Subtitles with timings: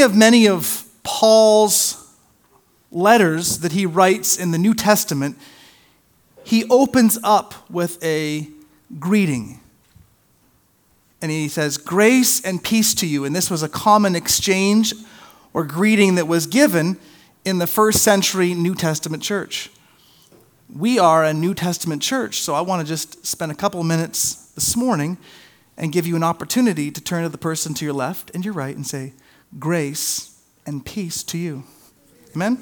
[0.00, 1.98] of many of Paul's
[2.90, 5.38] letters that he writes in the New Testament,
[6.44, 8.48] he opens up with a
[8.98, 9.60] greeting.
[11.20, 13.24] And he says, Grace and peace to you.
[13.24, 14.94] And this was a common exchange
[15.54, 16.98] or greeting that was given
[17.44, 19.70] in the first century New Testament church.
[20.74, 24.52] We are a New Testament church, so I want to just spend a couple minutes
[24.54, 25.18] this morning
[25.76, 28.54] and give you an opportunity to turn to the person to your left and your
[28.54, 29.12] right and say,
[29.58, 31.64] Grace and peace to you.
[32.34, 32.58] Amen?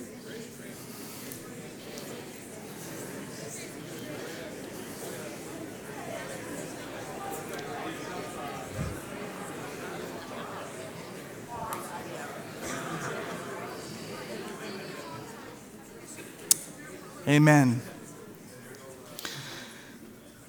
[17.29, 17.81] Amen.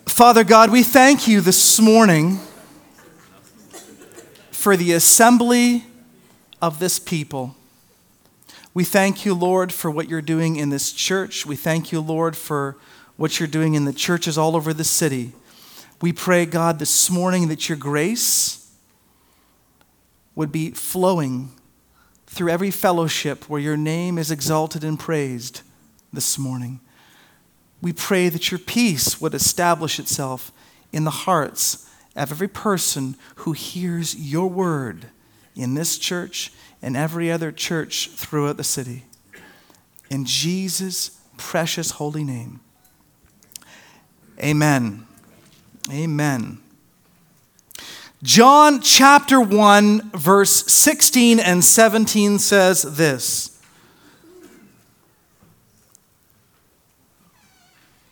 [0.07, 2.39] Father God, we thank you this morning
[4.51, 5.83] for the assembly
[6.61, 7.55] of this people.
[8.73, 11.45] We thank you, Lord, for what you're doing in this church.
[11.45, 12.77] We thank you, Lord, for
[13.17, 15.33] what you're doing in the churches all over the city.
[16.01, 18.71] We pray, God, this morning that your grace
[20.35, 21.51] would be flowing
[22.27, 25.61] through every fellowship where your name is exalted and praised
[26.13, 26.79] this morning.
[27.81, 30.51] We pray that your peace would establish itself
[30.93, 35.07] in the hearts of every person who hears your word
[35.55, 39.03] in this church and every other church throughout the city.
[40.09, 42.59] In Jesus' precious holy name.
[44.39, 45.05] Amen.
[45.91, 46.59] Amen.
[48.23, 53.59] John chapter 1, verse 16 and 17 says this.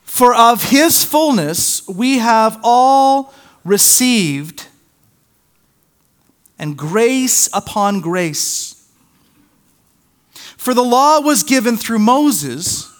[0.03, 4.68] For of his fullness we have all received,
[6.60, 8.76] and grace upon grace.
[10.58, 12.92] For the law was given through Moses,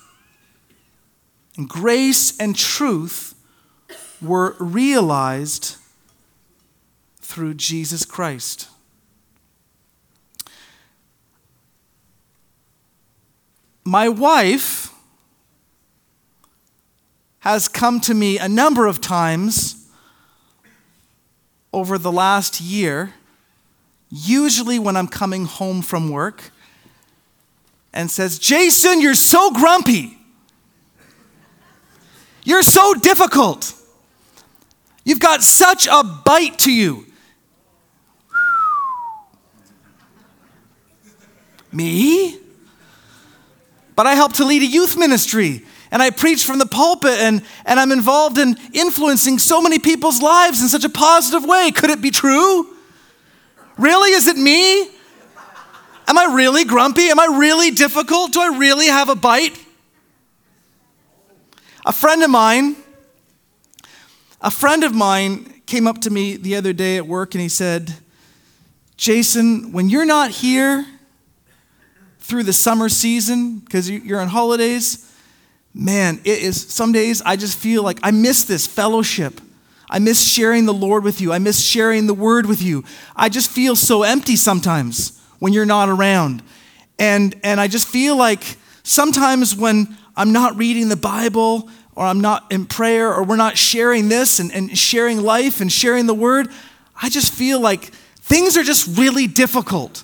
[1.58, 3.36] and grace and truth
[4.22, 5.75] were realized
[7.18, 8.69] through Jesus Christ.
[13.84, 14.94] My wife
[17.40, 19.88] has come to me a number of times
[21.74, 23.14] over the last year,
[24.09, 26.52] usually when I'm coming home from work,
[27.94, 30.18] and says, Jason, you're so grumpy.
[32.44, 33.74] You're so difficult.
[35.03, 37.06] You've got such a bite to you.
[41.72, 42.38] Me?
[43.96, 47.44] But I help to lead a youth ministry and I preach from the pulpit and,
[47.66, 51.72] and I'm involved in influencing so many people's lives in such a positive way.
[51.72, 52.75] Could it be true?
[53.79, 54.12] Really?
[54.12, 54.90] Is it me?
[56.06, 57.07] Am I really grumpy?
[57.09, 58.34] Am I really difficult?
[58.34, 59.57] Do I really have a bite?
[61.85, 62.75] A friend of mine,
[64.41, 67.47] a friend of mine came up to me the other day at work and he
[67.47, 67.95] said,
[68.97, 70.85] Jason, when you're not here
[72.19, 75.09] through the summer season, because you're on holidays,
[75.73, 79.39] man, it is some days I just feel like I miss this fellowship.
[79.89, 81.33] I miss sharing the Lord with you.
[81.33, 82.83] I miss sharing the word with you.
[83.16, 86.44] I just feel so empty sometimes when you're not around.
[87.00, 92.22] And and I just feel like sometimes when I'm not reading the Bible or I'm
[92.22, 96.13] not in prayer or we're not sharing this and, and sharing life and sharing the
[96.13, 96.50] word,
[97.01, 97.85] I just feel like
[98.21, 100.03] things are just really difficult.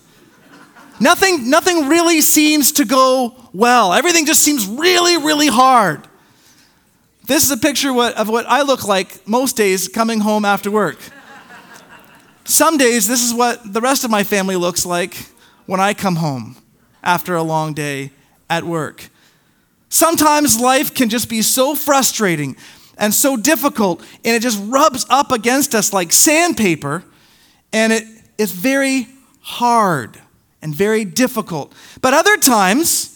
[1.00, 3.94] Nothing, nothing really seems to go well.
[3.94, 6.07] Everything just seems really, really hard.
[7.28, 11.00] This is a picture of what I look like most days coming home after work.
[12.44, 15.18] Some days, this is what the rest of my family looks like
[15.66, 16.56] when I come home
[17.03, 18.12] after a long day
[18.47, 19.09] at work.
[19.90, 22.56] Sometimes life can just be so frustrating
[22.97, 27.03] and so difficult, and it just rubs up against us like sandpaper,
[27.74, 28.03] and it,
[28.38, 29.08] it's very
[29.41, 30.22] hard
[30.62, 31.73] and very difficult.
[32.02, 33.15] But other times,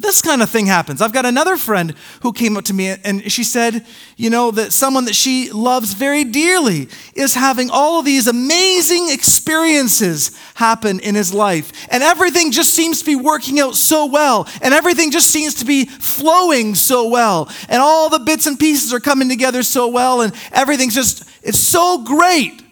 [0.00, 1.02] this kind of thing happens.
[1.02, 3.84] I've got another friend who came up to me and she said,
[4.16, 10.36] you know, that someone that she loves very dearly is having all these amazing experiences
[10.54, 11.72] happen in his life.
[11.90, 14.48] And everything just seems to be working out so well.
[14.62, 17.50] And everything just seems to be flowing so well.
[17.68, 20.22] And all the bits and pieces are coming together so well.
[20.22, 22.62] And everything's just, it's so great.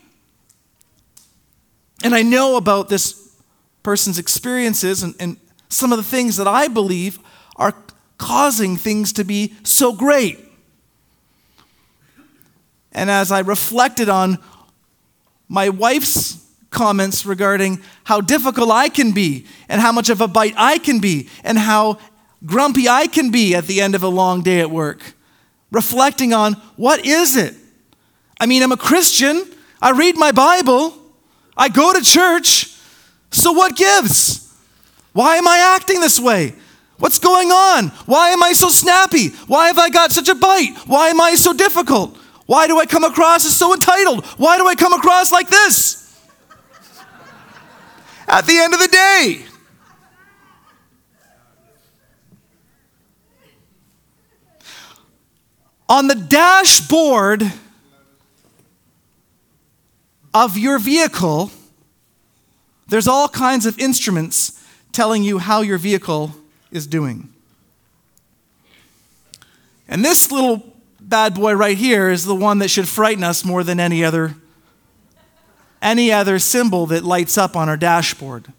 [2.03, 3.37] And I know about this
[3.83, 5.37] person's experiences and, and
[5.69, 7.19] some of the things that I believe
[7.57, 7.75] are
[8.17, 10.39] causing things to be so great.
[12.93, 14.39] And as I reflected on
[15.49, 20.55] my wife's comments regarding how difficult I can be and how much of a bite
[20.57, 21.99] I can be and how
[22.45, 25.15] grumpy I can be at the end of a long day at work.
[25.71, 27.55] Reflecting on what is it?
[28.41, 29.45] I mean, I'm a Christian,
[29.81, 30.95] I read my Bible,
[31.57, 32.75] I go to church,
[33.31, 34.48] so what gives?
[35.19, 36.55] Why am I acting this way?
[36.99, 37.89] What's going on?
[38.07, 39.31] Why am I so snappy?
[39.49, 40.77] Why have I got such a bite?
[40.87, 42.17] Why am I so difficult?
[42.47, 44.25] Why do I come across as so entitled?
[44.37, 46.17] Why do I come across like this?
[48.29, 49.45] At the end of the day,
[55.89, 57.43] on the dashboard
[60.33, 61.51] of your vehicle,
[62.87, 64.58] there's all kinds of instruments
[64.99, 66.33] telling you how your vehicle
[66.73, 67.29] is doing.
[69.89, 73.63] And this little bad boy right here is the one that should frighten us more
[73.63, 74.35] than any other
[75.81, 78.53] any other symbol that lights up on our dashboard.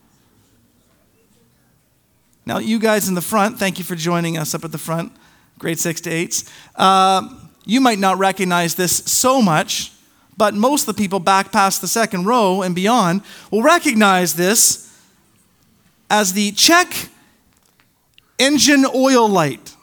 [2.45, 5.11] Now, you guys in the front, thank you for joining us up at the front,
[5.57, 6.49] grade six to eights.
[6.73, 7.27] Uh,
[7.65, 9.91] you might not recognize this so much,
[10.37, 14.88] but most of the people back past the second row and beyond will recognize this
[16.09, 17.09] as the check
[18.37, 19.75] engine oil light.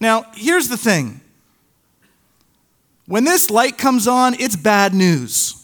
[0.00, 1.20] Now, here's the thing
[3.06, 5.54] when this light comes on, it's bad news.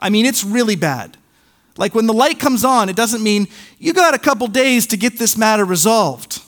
[0.00, 1.16] I mean, it's really bad.
[1.76, 3.48] Like when the light comes on, it doesn't mean
[3.78, 6.42] you got a couple days to get this matter resolved.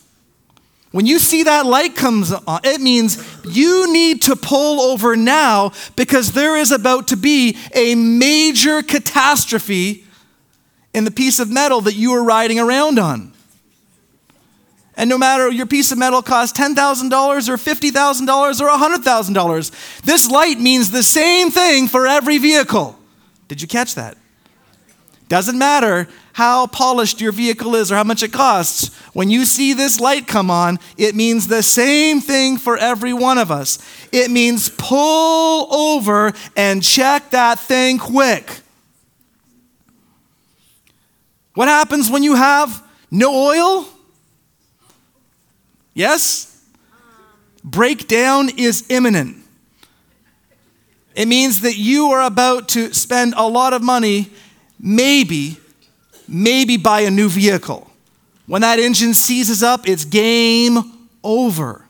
[0.92, 5.72] When you see that light comes on, it means you need to pull over now
[5.94, 10.04] because there is about to be a major catastrophe
[10.92, 13.32] in the piece of metal that you are riding around on.
[14.96, 16.74] And no matter your piece of metal costs $10,000
[17.48, 22.98] or $50,000 or $100,000, this light means the same thing for every vehicle.
[23.48, 24.16] Did you catch that?
[25.28, 28.94] Doesn't matter how polished your vehicle is or how much it costs.
[29.12, 33.38] When you see this light come on, it means the same thing for every one
[33.38, 33.78] of us.
[34.10, 38.60] It means pull over and check that thing quick.
[41.54, 43.88] What happens when you have no oil?
[45.94, 46.64] Yes?
[47.62, 49.36] Breakdown is imminent.
[51.14, 54.30] It means that you are about to spend a lot of money,
[54.78, 55.58] maybe,
[56.28, 57.90] maybe buy a new vehicle.
[58.46, 60.78] When that engine seizes up, it's game
[61.22, 61.84] over.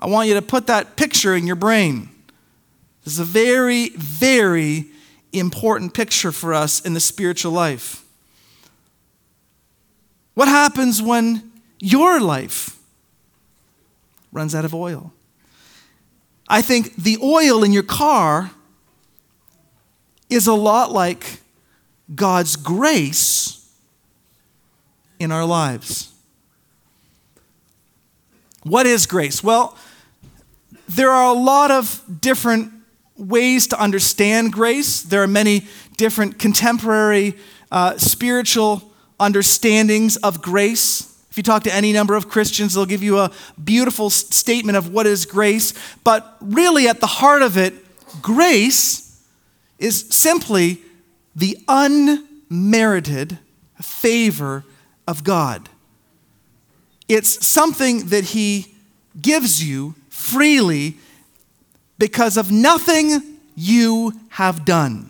[0.00, 2.08] I want you to put that picture in your brain.
[3.04, 4.86] This is a very, very
[5.32, 8.04] important picture for us in the spiritual life.
[10.34, 12.78] What happens when your life
[14.32, 15.12] runs out of oil.
[16.48, 18.50] I think the oil in your car
[20.28, 21.40] is a lot like
[22.14, 23.70] God's grace
[25.18, 26.12] in our lives.
[28.62, 29.44] What is grace?
[29.44, 29.76] Well,
[30.88, 32.72] there are a lot of different
[33.16, 35.02] ways to understand grace.
[35.02, 35.66] There are many
[35.96, 37.36] different contemporary
[37.70, 41.08] uh, spiritual understandings of grace.
[41.30, 43.30] If you talk to any number of Christians, they'll give you a
[43.62, 45.72] beautiful statement of what is grace.
[46.04, 47.74] But really, at the heart of it,
[48.20, 49.22] grace
[49.78, 50.82] is simply
[51.34, 53.38] the unmerited
[53.80, 54.64] favor
[55.08, 55.68] of God.
[57.08, 58.74] It's something that He
[59.20, 60.98] gives you freely
[62.02, 65.08] because of nothing you have done.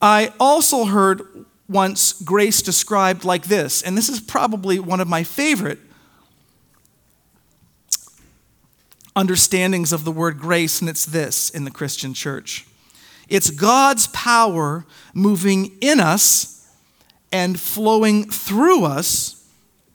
[0.00, 5.24] I also heard once grace described like this, and this is probably one of my
[5.24, 5.78] favorite
[9.14, 12.66] understandings of the word grace, and it's this in the Christian church
[13.28, 16.66] it's God's power moving in us
[17.30, 19.46] and flowing through us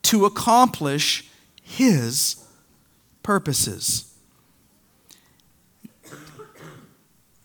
[0.04, 1.28] to accomplish
[1.64, 2.46] His
[3.24, 4.12] purposes.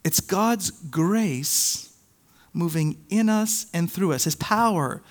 [0.05, 1.95] It's God's grace
[2.53, 4.25] moving in us and through us.
[4.25, 5.03] His power,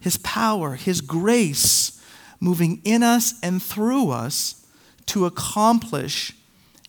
[0.00, 2.02] His power, His grace
[2.40, 4.66] moving in us and through us
[5.06, 6.32] to accomplish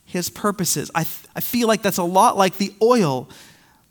[0.06, 0.90] His purposes.
[0.96, 1.02] I,
[1.36, 3.30] I feel like that's a lot like the oil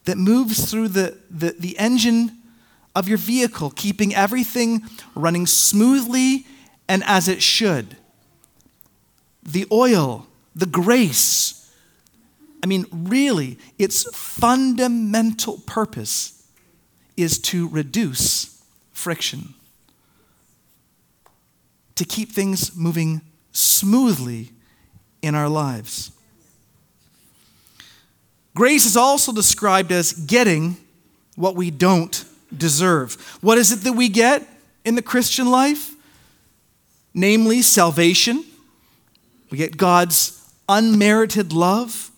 [0.05, 2.38] that moves through the, the, the engine
[2.97, 4.83] of your vehicle, keeping everything
[5.14, 6.47] running smoothly
[6.88, 7.97] and as it should.
[9.43, 10.26] The oil,
[10.57, 11.60] the grace,
[12.62, 16.47] I mean, really, its fundamental purpose
[17.17, 18.62] is to reduce
[18.93, 19.55] friction,
[21.95, 24.50] to keep things moving smoothly
[25.23, 26.12] in our lives.
[28.55, 30.76] Grace is also described as getting
[31.37, 32.25] what we don't
[32.57, 33.14] deserve.
[33.40, 34.47] What is it that we get
[34.85, 35.95] in the Christian life?
[37.14, 38.45] Namely, salvation.
[39.50, 40.37] We get God's
[40.69, 42.10] unmerited love,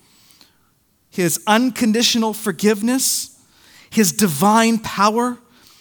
[1.13, 3.39] His unconditional forgiveness,
[3.91, 5.39] His divine power,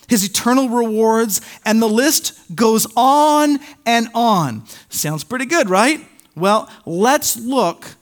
[0.10, 4.66] His eternal rewards, and the list goes on and on.
[4.90, 6.06] Sounds pretty good, right?
[6.36, 7.96] Well, let's look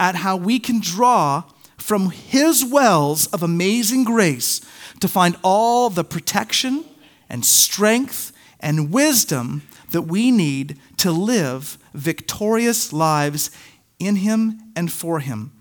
[0.00, 1.44] at how we can draw
[1.76, 4.62] from His wells of amazing grace
[5.00, 6.86] to find all the protection
[7.28, 13.50] and strength and wisdom that we need to live victorious lives
[13.98, 15.52] in Him and for Him.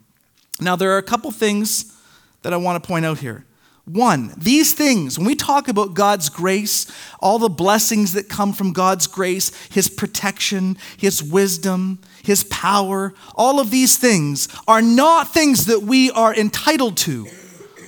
[0.62, 1.92] Now, there are a couple things
[2.44, 3.46] that I want to point out here.
[3.86, 6.86] One, these things, when we talk about God's grace,
[7.20, 13.60] all the blessings that come from God's grace, His protection, His wisdom, His power, all
[13.60, 17.28] of these things are not things that we are entitled to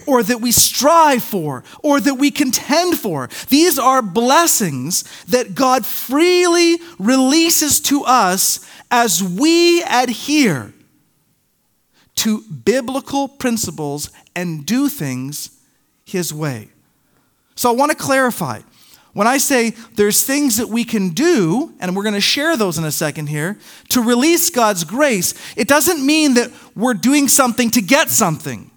[0.07, 3.29] or that we strive for or that we contend for.
[3.49, 10.73] These are blessings that God freely releases to us as we adhere
[12.15, 15.59] to biblical principles and do things
[16.05, 16.69] His way.
[17.55, 18.61] So I want to clarify.
[19.13, 22.79] When I say there's things that we can do, and we're going to share those
[22.79, 27.69] in a second here, to release God's grace, it doesn't mean that we're doing something
[27.71, 28.71] to get something.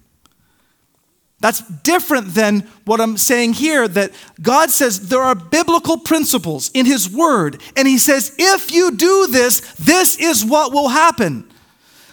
[1.39, 6.85] That's different than what I'm saying here that God says there are biblical principles in
[6.85, 11.46] His Word, and He says, if you do this, this is what will happen.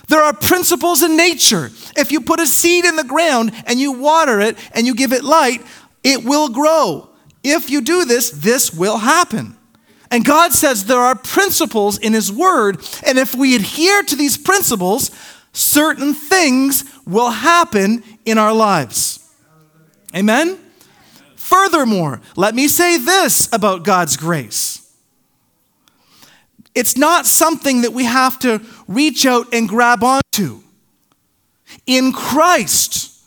[0.08, 1.70] There are principles in nature.
[1.96, 5.12] If you put a seed in the ground and you water it and you give
[5.12, 5.62] it light,
[6.02, 7.08] it will grow.
[7.42, 9.56] If you do this, this will happen.
[10.10, 14.36] And God says there are principles in His Word, and if we adhere to these
[14.36, 15.10] principles,
[15.52, 19.18] certain things will happen in our lives.
[20.14, 20.58] Amen?
[21.34, 24.73] Furthermore, let me say this about God's grace.
[26.74, 30.60] It's not something that we have to reach out and grab onto.
[31.86, 33.22] In Christ,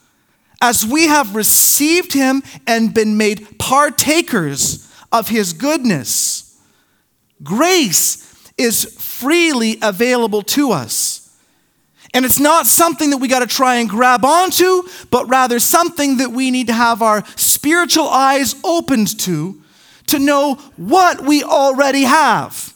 [0.61, 6.59] as we have received Him and been made partakers of His goodness,
[7.43, 11.23] grace is freely available to us.
[12.13, 16.17] And it's not something that we got to try and grab onto, but rather something
[16.17, 19.61] that we need to have our spiritual eyes opened to
[20.07, 22.73] to know what we already have.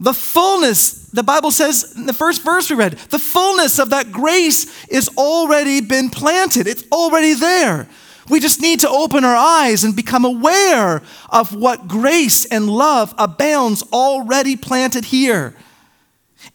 [0.00, 4.10] The fullness, the Bible says in the first verse we read, the fullness of that
[4.10, 6.66] grace is already been planted.
[6.66, 7.88] It's already there.
[8.28, 13.14] We just need to open our eyes and become aware of what grace and love
[13.18, 15.54] abounds already planted here.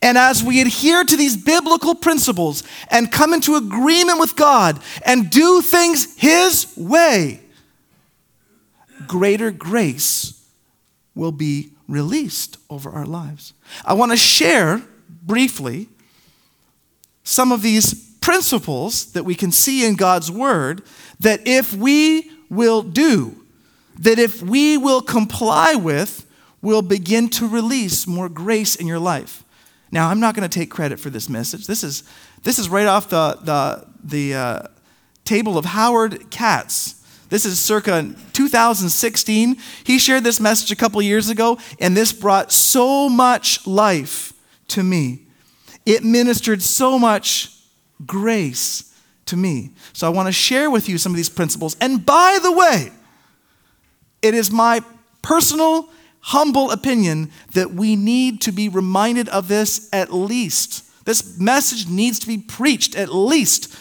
[0.01, 5.29] And as we adhere to these biblical principles and come into agreement with God and
[5.29, 7.41] do things His way,
[9.07, 10.45] greater grace
[11.15, 13.53] will be released over our lives.
[13.83, 14.81] I want to share
[15.23, 15.89] briefly
[17.23, 20.83] some of these principles that we can see in God's Word
[21.19, 23.43] that if we will do,
[23.99, 26.25] that if we will comply with,
[26.61, 29.43] will begin to release more grace in your life.
[29.91, 31.65] Now, I'm not going to take credit for this message.
[31.65, 32.03] This is,
[32.43, 34.67] this is right off the, the, the uh,
[35.25, 36.98] table of Howard Katz.
[37.29, 39.57] This is circa 2016.
[39.83, 44.33] He shared this message a couple years ago, and this brought so much life
[44.69, 45.23] to me.
[45.85, 47.55] It ministered so much
[48.05, 48.95] grace
[49.25, 49.71] to me.
[49.93, 51.77] So I want to share with you some of these principles.
[51.79, 52.91] And by the way,
[54.21, 54.81] it is my
[55.21, 55.89] personal
[56.21, 60.85] humble opinion that we need to be reminded of this at least.
[61.05, 63.75] This message needs to be preached at least,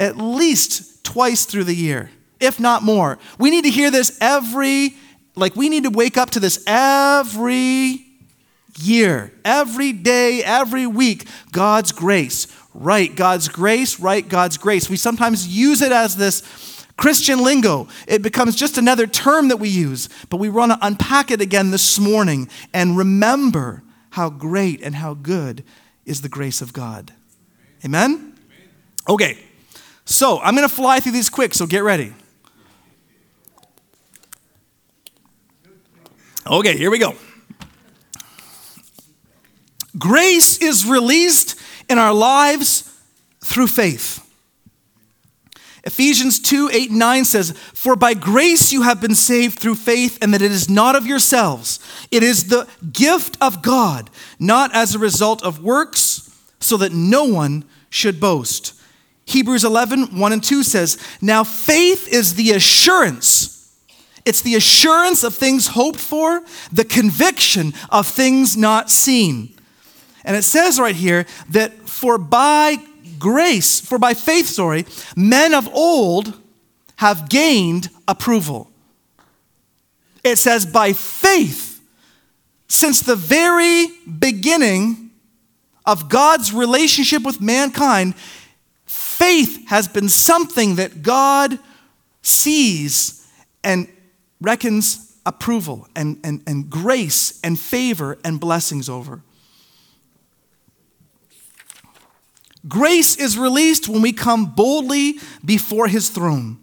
[0.00, 2.10] at least twice through the year,
[2.40, 3.18] if not more.
[3.38, 4.94] We need to hear this every,
[5.34, 8.04] like, we need to wake up to this every
[8.78, 11.26] year, every day, every week.
[11.52, 13.14] God's grace, right?
[13.14, 14.28] God's grace, right?
[14.28, 14.90] God's grace.
[14.90, 16.42] We sometimes use it as this
[16.96, 21.30] Christian lingo, it becomes just another term that we use, but we want to unpack
[21.30, 25.64] it again this morning and remember how great and how good
[26.04, 27.12] is the grace of God.
[27.84, 28.38] Amen?
[29.08, 29.36] Okay,
[30.04, 32.14] so I'm going to fly through these quick, so get ready.
[36.46, 37.14] Okay, here we go.
[39.98, 41.58] Grace is released
[41.88, 42.90] in our lives
[43.42, 44.20] through faith.
[45.84, 50.18] Ephesians 2 8 and 9 says, For by grace you have been saved through faith,
[50.20, 51.78] and that it is not of yourselves.
[52.10, 57.24] It is the gift of God, not as a result of works, so that no
[57.24, 58.74] one should boast.
[59.26, 63.63] Hebrews 11, 1 and 2 says, Now faith is the assurance.
[64.24, 69.54] It's the assurance of things hoped for, the conviction of things not seen.
[70.24, 72.78] And it says right here that for by
[73.18, 76.40] grace, for by faith, sorry, men of old
[76.96, 78.70] have gained approval.
[80.22, 81.82] It says, by faith,
[82.66, 83.88] since the very
[84.18, 85.10] beginning
[85.84, 88.14] of God's relationship with mankind,
[88.86, 91.58] faith has been something that God
[92.22, 93.28] sees
[93.62, 93.86] and
[94.40, 99.22] reckons approval and, and, and grace and favor and blessings over.
[102.66, 106.58] Grace is released when we come boldly before his throne.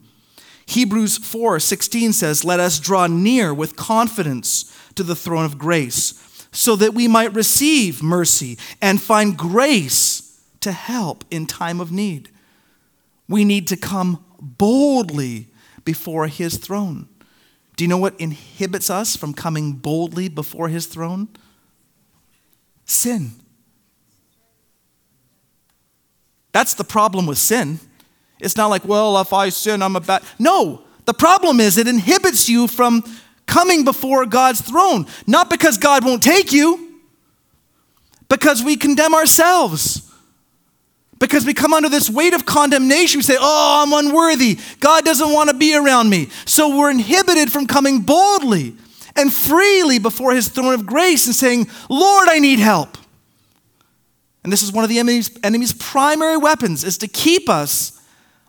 [0.65, 6.47] Hebrews 4 16 says, Let us draw near with confidence to the throne of grace,
[6.51, 12.29] so that we might receive mercy and find grace to help in time of need.
[13.27, 15.47] We need to come boldly
[15.83, 17.07] before his throne.
[17.81, 21.29] Do you know what inhibits us from coming boldly before his throne?
[22.85, 23.31] Sin.
[26.51, 27.79] That's the problem with sin.
[28.39, 30.21] It's not like, well, if I sin, I'm a bad.
[30.37, 33.03] No, the problem is it inhibits you from
[33.47, 35.07] coming before God's throne.
[35.25, 37.01] Not because God won't take you,
[38.29, 40.07] because we condemn ourselves.
[41.21, 43.19] Because we come under this weight of condemnation.
[43.19, 44.57] We say, oh, I'm unworthy.
[44.79, 46.29] God doesn't want to be around me.
[46.45, 48.75] So we're inhibited from coming boldly
[49.15, 52.97] and freely before his throne of grace and saying, Lord, I need help.
[54.43, 58.01] And this is one of the enemy's, enemy's primary weapons is to keep us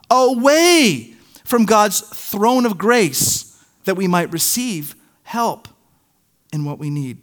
[0.09, 1.15] away
[1.45, 5.69] from God's throne of grace that we might receive help
[6.55, 7.19] in what we need.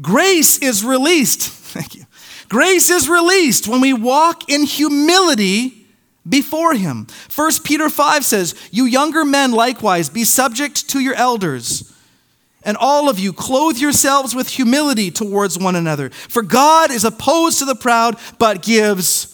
[0.00, 1.50] Grace is released.
[1.50, 2.06] Thank you.
[2.48, 5.86] Grace is released when we walk in humility
[6.28, 7.06] before him.
[7.34, 11.84] 1 Peter 5 says, "You younger men likewise be subject to your elders."
[12.64, 16.10] And all of you, clothe yourselves with humility towards one another.
[16.28, 19.28] For God is opposed to the proud, but gives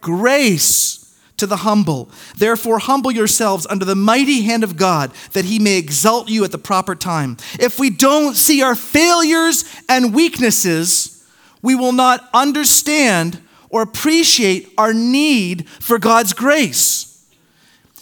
[0.00, 1.00] grace
[1.38, 2.08] to the humble.
[2.36, 6.52] Therefore, humble yourselves under the mighty hand of God, that he may exalt you at
[6.52, 7.36] the proper time.
[7.58, 11.17] If we don't see our failures and weaknesses,
[11.62, 13.40] we will not understand
[13.70, 17.26] or appreciate our need for God's grace.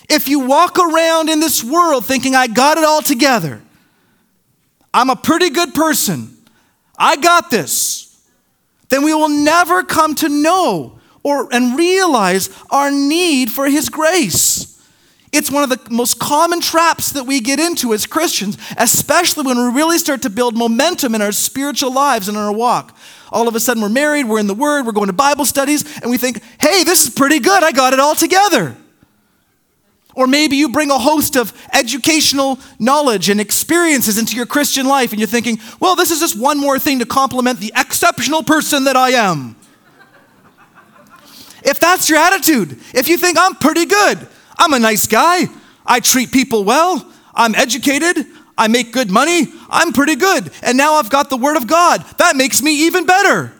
[0.09, 3.61] If you walk around in this world thinking, I got it all together,
[4.95, 6.37] I'm a pretty good person,
[6.99, 8.17] I got this,
[8.89, 14.73] then we will never come to know or, and realize our need for His grace.
[15.33, 19.59] It's one of the most common traps that we get into as Christians, especially when
[19.59, 22.97] we really start to build momentum in our spiritual lives and in our walk.
[23.33, 26.01] All of a sudden, we're married, we're in the Word, we're going to Bible studies,
[26.01, 28.77] and we think, hey, this is pretty good, I got it all together.
[30.15, 35.11] Or maybe you bring a host of educational knowledge and experiences into your Christian life,
[35.11, 38.85] and you're thinking, well, this is just one more thing to complement the exceptional person
[38.85, 39.57] that I am.
[41.63, 44.27] if that's your attitude, if you think I'm pretty good,
[44.59, 45.49] I'm a nice guy,
[45.85, 48.27] I treat people well, I'm educated,
[48.59, 52.05] I make good money, I'm pretty good, and now I've got the Word of God,
[52.19, 53.53] that makes me even better.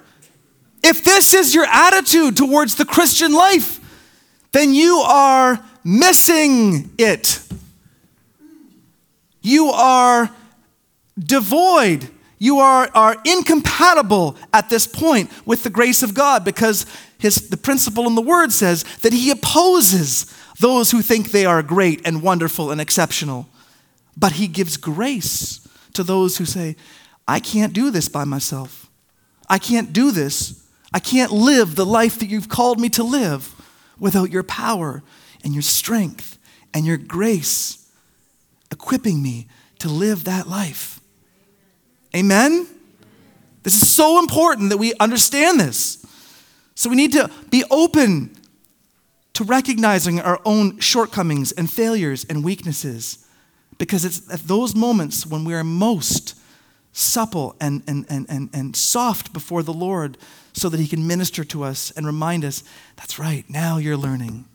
[0.83, 3.81] If this is your attitude towards the Christian life,
[4.53, 7.41] then you are missing it.
[9.43, 10.31] You are
[11.19, 12.09] devoid.
[12.39, 16.87] You are, are incompatible at this point with the grace of God because
[17.19, 21.63] his, the principle in the word says that he opposes those who think they are
[21.63, 23.49] great and wonderful and exceptional.
[24.17, 26.77] But he gives grace to those who say,
[27.29, 28.91] I can't do this by myself.
[29.49, 30.63] I can't do this.
[30.93, 33.55] I can't live the life that you've called me to live
[33.99, 35.03] without your power
[35.45, 36.39] and your strength
[36.73, 37.91] and your grace
[38.71, 39.47] equipping me
[39.79, 41.01] to live that life.
[42.15, 42.67] Amen?
[43.63, 46.05] This is so important that we understand this.
[46.75, 48.37] So we need to be open
[49.35, 53.26] to recognizing our own shortcomings and failures and weaknesses
[53.79, 56.39] because it's at those moments when we are most
[56.93, 60.17] supple and, and, and, and, and soft before the Lord
[60.53, 62.65] so that He can minister to us and remind us
[62.97, 64.47] that's right, now you're learning.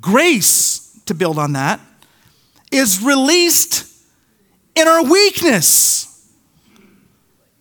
[0.00, 1.80] Grace, to build on that,
[2.70, 3.86] is released
[4.74, 6.28] in our weakness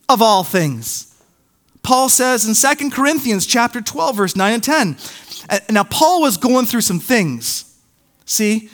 [0.07, 1.05] of all things.
[1.83, 4.97] Paul says in 2 Corinthians chapter 12 verse 9 and 10.
[5.69, 7.68] Now Paul was going through some things.
[8.29, 8.69] See,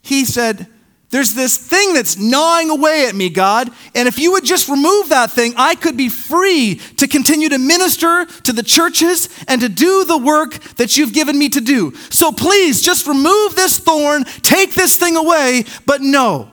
[0.00, 0.68] he said
[1.10, 3.70] There's this thing that's gnawing away at me, God.
[3.94, 7.58] And if you would just remove that thing, I could be free to continue to
[7.58, 11.94] minister to the churches and to do the work that you've given me to do.
[12.10, 15.64] So please just remove this thorn, take this thing away.
[15.84, 16.50] But no,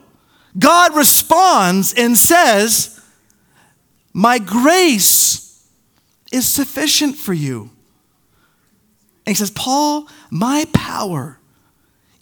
[0.59, 3.01] God responds and says,
[4.13, 5.65] My grace
[6.31, 7.71] is sufficient for you.
[9.25, 11.39] And he says, Paul, my power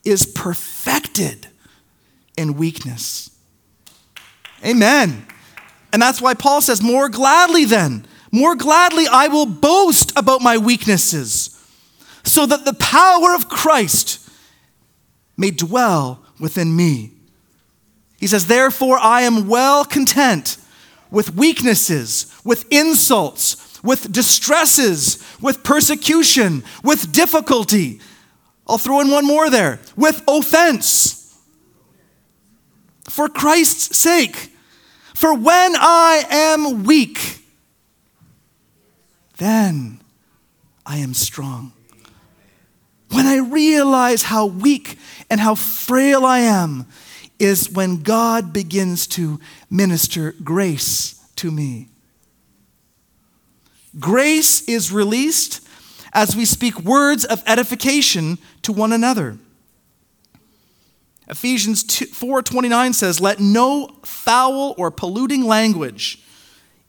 [0.04, 1.48] is perfected
[2.38, 3.30] in weakness.
[4.66, 5.26] Amen.
[5.94, 10.58] And that's why Paul says, More gladly then, more gladly I will boast about my
[10.58, 11.58] weaknesses,
[12.24, 14.30] so that the power of Christ
[15.38, 17.12] may dwell within me.
[18.20, 20.58] He says, Therefore I am well content
[21.10, 28.00] with weaknesses, with insults, with distresses, with persecution, with difficulty.
[28.72, 31.38] I'll throw in one more there with offense
[33.10, 34.54] for Christ's sake.
[35.14, 37.44] For when I am weak,
[39.40, 40.00] then
[40.86, 41.74] I am strong.
[43.10, 44.98] When I realize how weak
[45.30, 46.86] and how frail I am,
[47.40, 51.90] is when God begins to minister grace to me.
[54.00, 55.60] Grace is released
[56.14, 59.38] as we speak words of edification to one another.
[61.28, 66.20] Ephesians 4:29 says, "Let no foul or polluting language,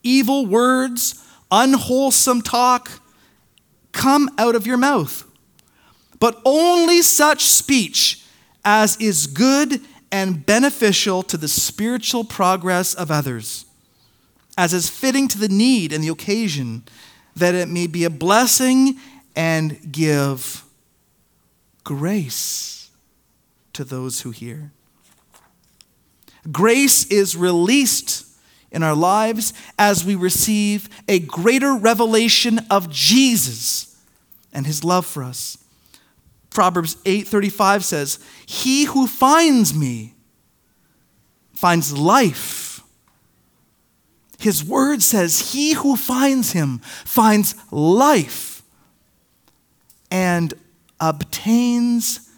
[0.02, 1.14] evil words,
[1.50, 3.00] unwholesome talk
[3.92, 5.24] come out of your mouth,
[6.18, 8.22] but only such speech
[8.64, 9.80] as is good
[10.10, 13.64] and beneficial to the spiritual progress of others,
[14.58, 16.82] as is fitting to the need and the occasion,
[17.36, 18.98] that it may be a blessing
[19.36, 20.64] and give
[21.84, 22.82] grace."
[23.72, 24.72] to those who hear.
[26.50, 28.26] Grace is released
[28.70, 33.96] in our lives as we receive a greater revelation of Jesus
[34.52, 35.58] and his love for us.
[36.50, 40.14] Proverbs 8:35 says, "He who finds me
[41.54, 42.80] finds life."
[44.38, 48.62] His word says, "He who finds him finds life
[50.10, 50.52] and
[51.02, 52.30] obtains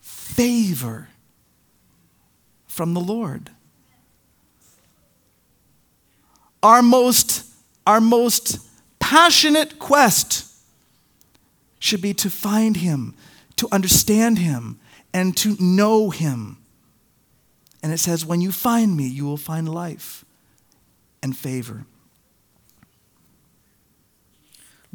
[0.00, 1.08] favor
[2.66, 3.50] from the Lord.
[6.62, 7.44] Our most,
[7.86, 8.58] our most
[8.98, 10.50] passionate quest
[11.78, 13.14] should be to find Him,
[13.56, 14.80] to understand Him,
[15.12, 16.56] and to know Him.
[17.82, 20.24] And it says, When you find me, you will find life
[21.22, 21.84] and favor.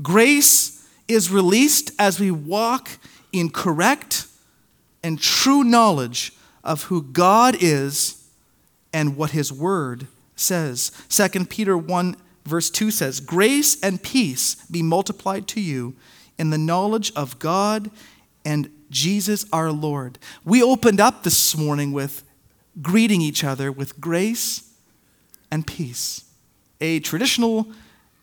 [0.01, 0.80] Grace
[1.13, 2.97] is released as we walk
[3.31, 4.27] in correct
[5.03, 8.23] and true knowledge of who God is
[8.93, 10.91] and what his word says.
[11.09, 15.95] 2 Peter 1 verse 2 says, "Grace and peace be multiplied to you
[16.37, 17.91] in the knowledge of God
[18.43, 22.23] and Jesus our Lord." We opened up this morning with
[22.81, 24.63] greeting each other with grace
[25.49, 26.23] and peace.
[26.79, 27.67] A traditional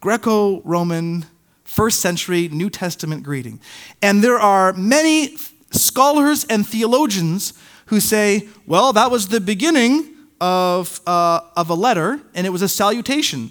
[0.01, 1.27] Greco-Roman
[1.69, 3.61] first century New Testament greeting.
[4.01, 5.37] And there are many
[5.71, 7.53] scholars and theologians
[7.87, 12.63] who say, well, that was the beginning of, uh, of a letter and it was
[12.63, 13.51] a salutation.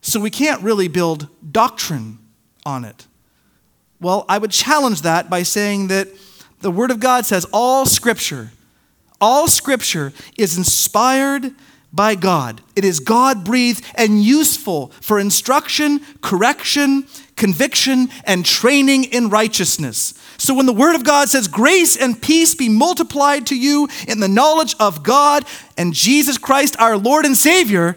[0.00, 2.18] So we can't really build doctrine
[2.64, 3.06] on it.
[4.00, 6.08] Well, I would challenge that by saying that
[6.60, 8.52] the Word of God says all Scripture,
[9.20, 11.54] all Scripture is inspired
[11.94, 12.60] by God.
[12.74, 20.14] It is God breathed and useful for instruction, correction, conviction, and training in righteousness.
[20.36, 24.20] So when the Word of God says, Grace and peace be multiplied to you in
[24.20, 25.44] the knowledge of God
[25.76, 27.96] and Jesus Christ, our Lord and Savior,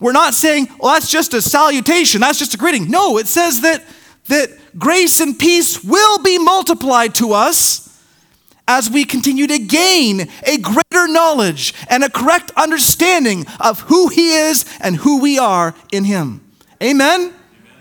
[0.00, 2.90] we're not saying, well, that's just a salutation, that's just a greeting.
[2.90, 3.84] No, it says that,
[4.26, 7.81] that grace and peace will be multiplied to us
[8.72, 14.32] as we continue to gain a greater knowledge and a correct understanding of who He
[14.32, 16.40] is and who we are in Him.
[16.82, 17.34] Amen?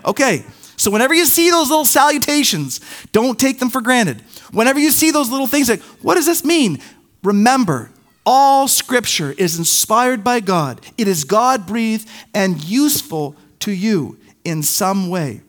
[0.04, 0.44] Okay.
[0.76, 2.82] So whenever you see those little salutations,
[3.14, 4.22] don't take them for granted.
[4.52, 6.80] Whenever you see those little things like, what does this mean?
[7.24, 7.92] Remember,
[8.26, 10.82] all scripture is inspired by God.
[10.98, 15.42] It is God breathed and useful to you in some way.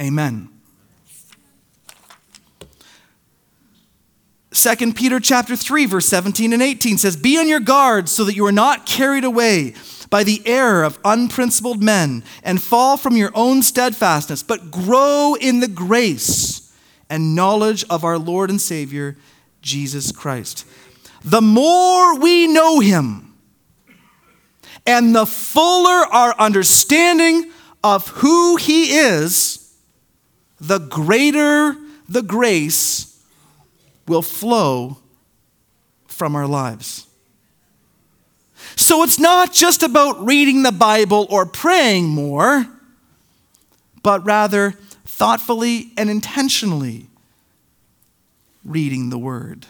[0.00, 0.50] Amen.
[4.52, 8.34] 2 Peter chapter 3 verse 17 and 18 says, "Be on your guard so that
[8.34, 9.74] you are not carried away
[10.10, 15.60] by the error of unprincipled men and fall from your own steadfastness, but grow in
[15.60, 16.62] the grace
[17.08, 19.16] and knowledge of our Lord and Savior,
[19.62, 20.64] Jesus Christ.
[21.22, 23.34] the more we know him,
[24.86, 27.50] and the fuller our understanding
[27.84, 29.58] of who he is,
[30.58, 31.76] the greater
[32.08, 33.09] the grace
[34.10, 34.98] will flow
[36.08, 37.06] from our lives.
[38.76, 42.66] So it's not just about reading the Bible or praying more,
[44.02, 44.72] but rather
[45.06, 47.06] thoughtfully and intentionally
[48.64, 49.66] reading the Word.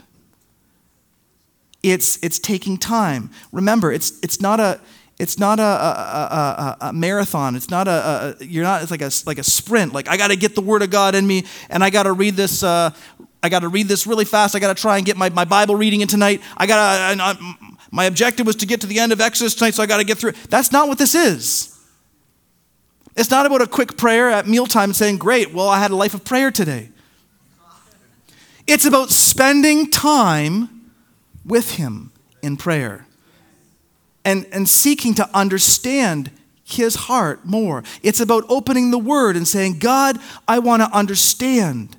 [1.82, 3.30] It's, it's taking time.
[3.52, 4.80] Remember, it's, it's not a,
[5.18, 7.54] it's not a, a, a, a, marathon.
[7.56, 9.92] It's not a, you're not, it's like a, like a sprint.
[9.92, 12.12] Like, I got to get the Word of God in me, and I got to
[12.12, 12.90] read this, uh,
[13.42, 14.54] I got to read this really fast.
[14.54, 16.42] I got to try and get my, my Bible reading in tonight.
[16.56, 17.58] I got to,
[17.90, 20.04] my objective was to get to the end of Exodus tonight, so I got to
[20.04, 20.32] get through.
[20.48, 21.78] That's not what this is.
[23.16, 26.14] It's not about a quick prayer at mealtime saying, Great, well, I had a life
[26.14, 26.90] of prayer today.
[28.66, 30.92] It's about spending time
[31.44, 33.06] with Him in prayer
[34.24, 36.30] and, and seeking to understand
[36.62, 37.82] His heart more.
[38.02, 41.96] It's about opening the Word and saying, God, I want to understand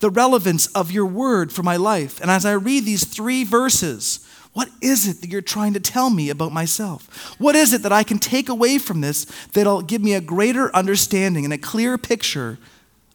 [0.00, 2.20] the relevance of your Word for my life.
[2.20, 6.08] And as I read these three verses, what is it that you're trying to tell
[6.10, 7.36] me about myself?
[7.38, 10.74] What is it that I can take away from this that'll give me a greater
[10.74, 12.58] understanding and a clearer picture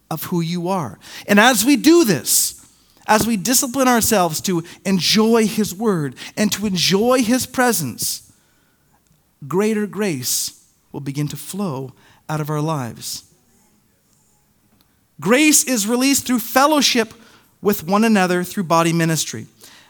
[0.10, 1.00] of who you are?
[1.28, 2.64] And as we do this,
[3.08, 8.32] as we discipline ourselves to enjoy His Word and to enjoy His presence,
[9.48, 11.94] greater grace will begin to flow
[12.30, 13.31] out of our lives.
[15.22, 17.14] Grace is released through fellowship
[17.62, 19.46] with one another through body ministry.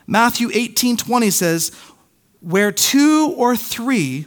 [0.05, 1.71] Matthew 18 20 says,
[2.41, 4.25] Where two or three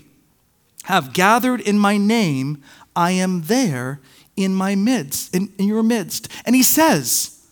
[0.85, 2.63] have gathered in my name,
[2.97, 4.01] I am there
[4.37, 6.29] in my midst, in, in your midst.
[6.45, 7.47] And he says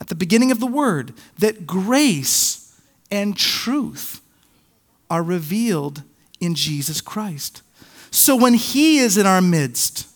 [0.00, 2.76] at the beginning of the word that grace
[3.10, 4.20] and truth
[5.08, 6.02] are revealed
[6.40, 7.62] in Jesus Christ.
[8.10, 10.08] So when he is in our midst,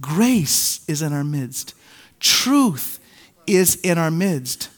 [0.00, 1.74] grace is in our midst,
[2.20, 3.00] truth
[3.46, 4.70] is in our midst.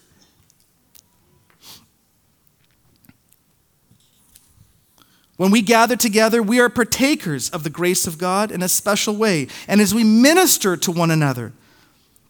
[5.37, 9.15] When we gather together, we are partakers of the grace of God in a special
[9.17, 9.49] way.
[9.69, 11.53] And as we minister to one another,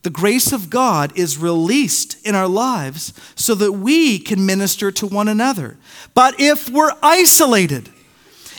[0.03, 5.07] the grace of God is released in our lives so that we can minister to
[5.07, 5.77] one another.
[6.15, 7.91] But if we're isolated,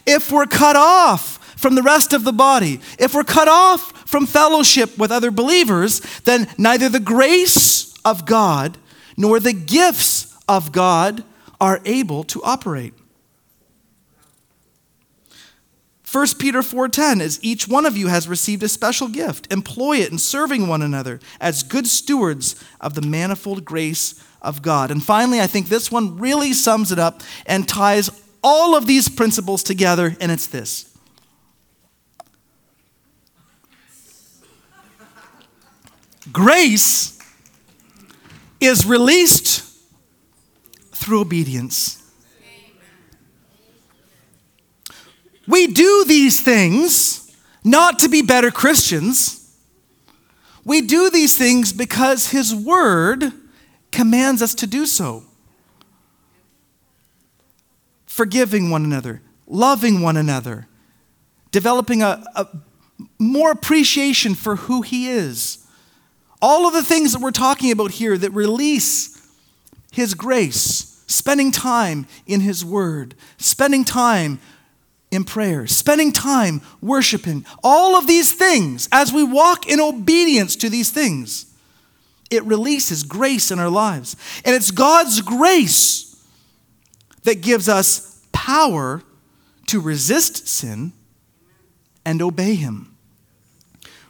[0.05, 4.25] if we're cut off from the rest of the body, if we're cut off from
[4.25, 8.77] fellowship with other believers, then neither the grace of God
[9.17, 11.23] nor the gifts of God
[11.59, 12.93] are able to operate.
[16.09, 19.51] 1 Peter 4:10 is each one of you has received a special gift.
[19.51, 24.89] Employ it in serving one another as good stewards of the manifold grace of God.
[24.89, 28.09] And finally, I think this one really sums it up and ties
[28.41, 30.85] all of these principles together, and it's this.
[36.31, 37.17] Grace
[38.59, 39.63] is released
[40.93, 42.03] through obedience.
[45.47, 49.55] We do these things not to be better Christians.
[50.65, 53.31] We do these things because His Word
[53.91, 55.23] commands us to do so.
[58.05, 60.67] Forgiving one another, loving one another,
[61.51, 62.47] developing a, a
[63.17, 65.65] more appreciation for who He is.
[66.41, 69.27] All of the things that we're talking about here that release
[69.91, 74.39] His grace, spending time in His Word, spending time
[75.09, 80.69] in prayer, spending time worshiping, all of these things, as we walk in obedience to
[80.69, 81.45] these things,
[82.29, 84.17] it releases grace in our lives.
[84.43, 86.21] And it's God's grace
[87.23, 89.01] that gives us power
[89.67, 90.91] to resist sin
[92.05, 92.96] and obey Him.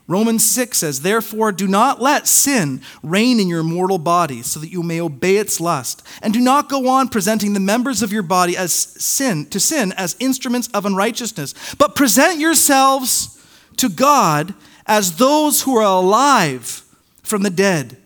[0.08, 4.72] Romans 6 says, Therefore, do not let sin reign in your mortal body, so that
[4.72, 6.02] you may obey its lust.
[6.22, 9.92] And do not go on presenting the members of your body as sin to sin
[9.94, 14.54] as instruments of unrighteousness, but present yourselves to God
[14.86, 16.84] as those who are alive
[17.22, 17.98] from the dead,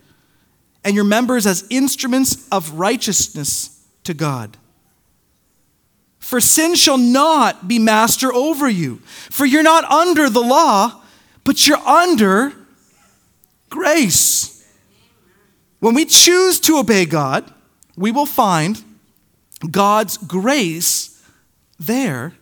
[0.83, 4.57] and your members as instruments of righteousness to God.
[6.17, 8.95] For sin shall not be master over you,
[9.29, 11.00] for you're not under the law
[11.43, 12.53] but you're under
[13.69, 14.65] grace.
[15.79, 17.51] When we choose to obey God,
[17.95, 18.81] we will find
[19.69, 21.23] God's grace
[21.79, 22.33] there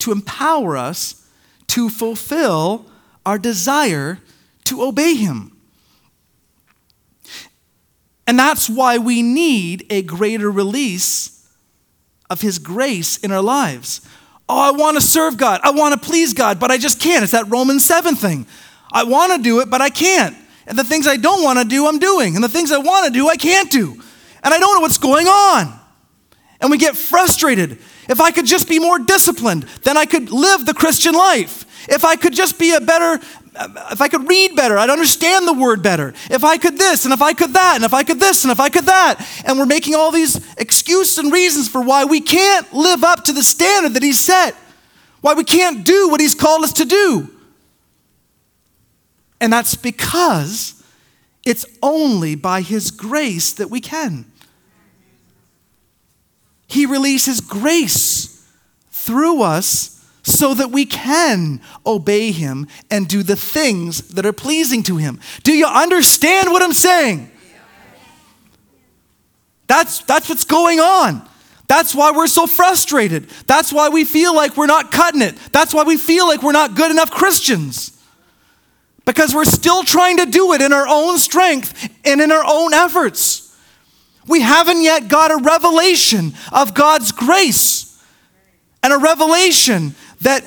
[0.00, 1.26] to empower us
[1.68, 2.86] to fulfill
[3.24, 4.18] our desire
[4.64, 5.56] to obey Him.
[8.26, 11.48] And that's why we need a greater release
[12.28, 14.00] of His grace in our lives.
[14.52, 15.60] Oh, I want to serve God.
[15.62, 17.22] I want to please God, but I just can't.
[17.22, 18.48] It's that Romans 7 thing.
[18.92, 20.36] I want to do it, but I can't.
[20.66, 22.34] And the things I don't want to do, I'm doing.
[22.34, 23.92] And the things I want to do, I can't do.
[24.42, 25.78] And I don't know what's going on.
[26.60, 27.78] And we get frustrated.
[28.08, 31.88] If I could just be more disciplined, then I could live the Christian life.
[31.88, 35.52] If I could just be a better, if I could read better, I'd understand the
[35.52, 36.14] word better.
[36.30, 38.52] If I could this, and if I could that, and if I could this, and
[38.52, 39.26] if I could that.
[39.44, 43.32] And we're making all these excuses and reasons for why we can't live up to
[43.32, 44.54] the standard that He's set,
[45.20, 47.28] why we can't do what He's called us to do.
[49.40, 50.82] And that's because
[51.44, 54.30] it's only by His grace that we can.
[56.68, 58.46] He releases grace
[58.90, 64.82] through us so that we can obey Him and do the things that are pleasing
[64.84, 65.20] to Him.
[65.42, 67.30] Do you understand what I'm saying?
[69.66, 71.26] That's, that's what's going on.
[71.68, 73.28] That's why we're so frustrated.
[73.46, 75.36] That's why we feel like we're not cutting it.
[75.52, 77.96] That's why we feel like we're not good enough Christians.
[79.04, 82.74] Because we're still trying to do it in our own strength and in our own
[82.74, 83.56] efforts.
[84.26, 88.02] We haven't yet got a revelation of God's grace
[88.82, 90.44] and a revelation that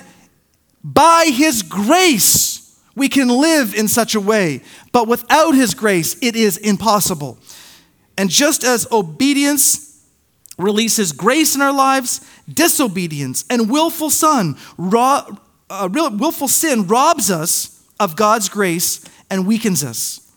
[0.83, 4.61] by His grace we can live in such a way.
[4.91, 7.37] But without His grace, it is impossible.
[8.17, 10.05] And just as obedience
[10.57, 18.15] releases grace in our lives, disobedience and willful sin, uh, willful sin robs us of
[18.15, 20.31] God's grace and weakens us.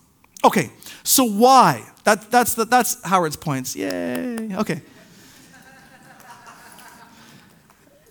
[0.45, 0.71] Okay,
[1.03, 1.85] so why?
[2.05, 3.77] That, that's, the, that's Howard's points.
[3.77, 4.55] Yay.
[4.57, 4.81] Okay.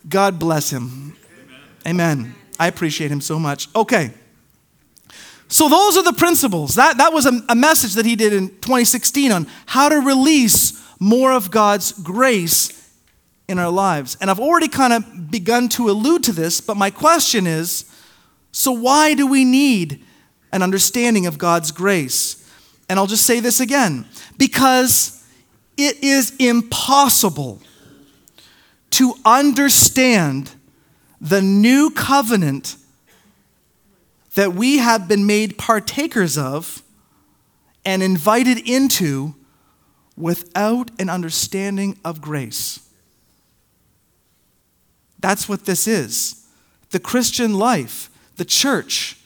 [0.08, 1.15] God bless him.
[1.86, 2.20] Amen.
[2.20, 2.36] Amen.
[2.60, 3.74] I appreciate him so much.
[3.76, 4.12] Okay.
[5.48, 6.76] So, those are the principles.
[6.76, 10.84] That, that was a, a message that he did in 2016 on how to release
[11.00, 12.76] more of God's grace
[13.48, 14.18] in our lives.
[14.20, 17.86] And I've already kind of begun to allude to this, but my question is
[18.52, 20.02] so, why do we need
[20.54, 22.50] an understanding of God's grace?
[22.88, 24.06] And I'll just say this again
[24.38, 25.24] because
[25.76, 27.60] it is impossible
[28.96, 30.52] to understand
[31.20, 32.78] the new covenant
[34.36, 36.82] that we have been made partakers of
[37.84, 39.36] and invited into
[40.16, 42.88] without an understanding of grace.
[45.20, 46.48] That's what this is.
[46.92, 49.18] The Christian life, the church,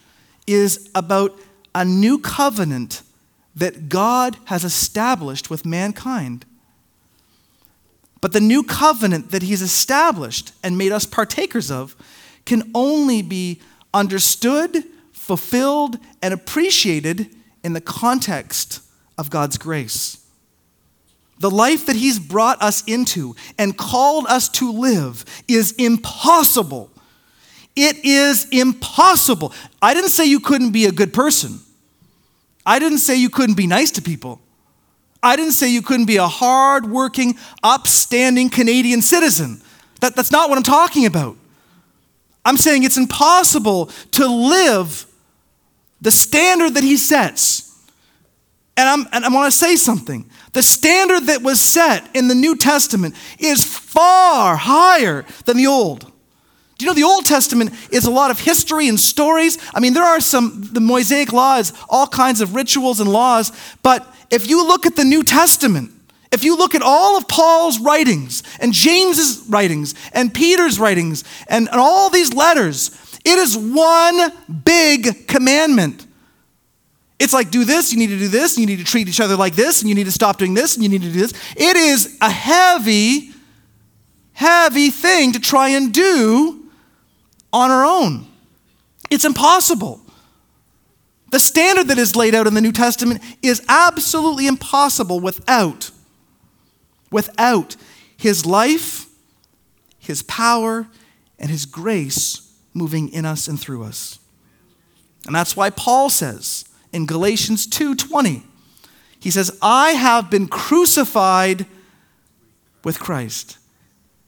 [0.47, 1.37] is about
[1.75, 3.03] a new covenant
[3.55, 6.43] that God has established with mankind.
[8.21, 11.95] But the new covenant that He's established and made us partakers of
[12.45, 13.61] can only be
[13.93, 17.27] understood, fulfilled, and appreciated
[17.63, 18.81] in the context
[19.17, 20.25] of God's grace.
[21.39, 26.91] The life that He's brought us into and called us to live is impossible.
[27.75, 29.53] It is impossible.
[29.81, 31.59] I didn't say you couldn't be a good person.
[32.65, 34.41] I didn't say you couldn't be nice to people.
[35.21, 39.61] I didn't say you couldn't be a hard-working, upstanding Canadian citizen.
[39.99, 41.35] That, that's not what I'm talking about.
[42.45, 45.05] I'm saying it's impossible to live
[46.01, 47.65] the standard that he sets.
[48.77, 50.29] And, I'm, and I want to say something.
[50.53, 56.08] The standard that was set in the New Testament is far higher than the Old.
[56.79, 59.57] Do you know the Old Testament is a lot of history and stories?
[59.75, 63.51] I mean, there are some, the Mosaic laws, all kinds of rituals and laws,
[63.83, 65.91] but if you look at the New Testament,
[66.31, 71.67] if you look at all of Paul's writings and James's writings and Peter's writings and,
[71.67, 72.91] and all these letters,
[73.25, 74.31] it is one
[74.63, 76.07] big commandment.
[77.19, 79.35] It's like, do this, you need to do this, you need to treat each other
[79.35, 81.33] like this, and you need to stop doing this, and you need to do this.
[81.57, 83.31] It is a heavy,
[84.31, 86.58] heavy thing to try and do
[89.09, 90.01] It's impossible.
[91.31, 95.91] The standard that is laid out in the New Testament is absolutely impossible without
[97.11, 97.75] without
[98.15, 99.07] his life,
[99.97, 100.87] his power,
[101.39, 104.19] and his grace moving in us and through us.
[105.25, 108.43] And that's why Paul says in Galatians 2:20,
[109.19, 111.65] he says, "I have been crucified
[112.83, 113.57] with Christ."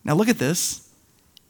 [0.03, 0.81] Now look at this.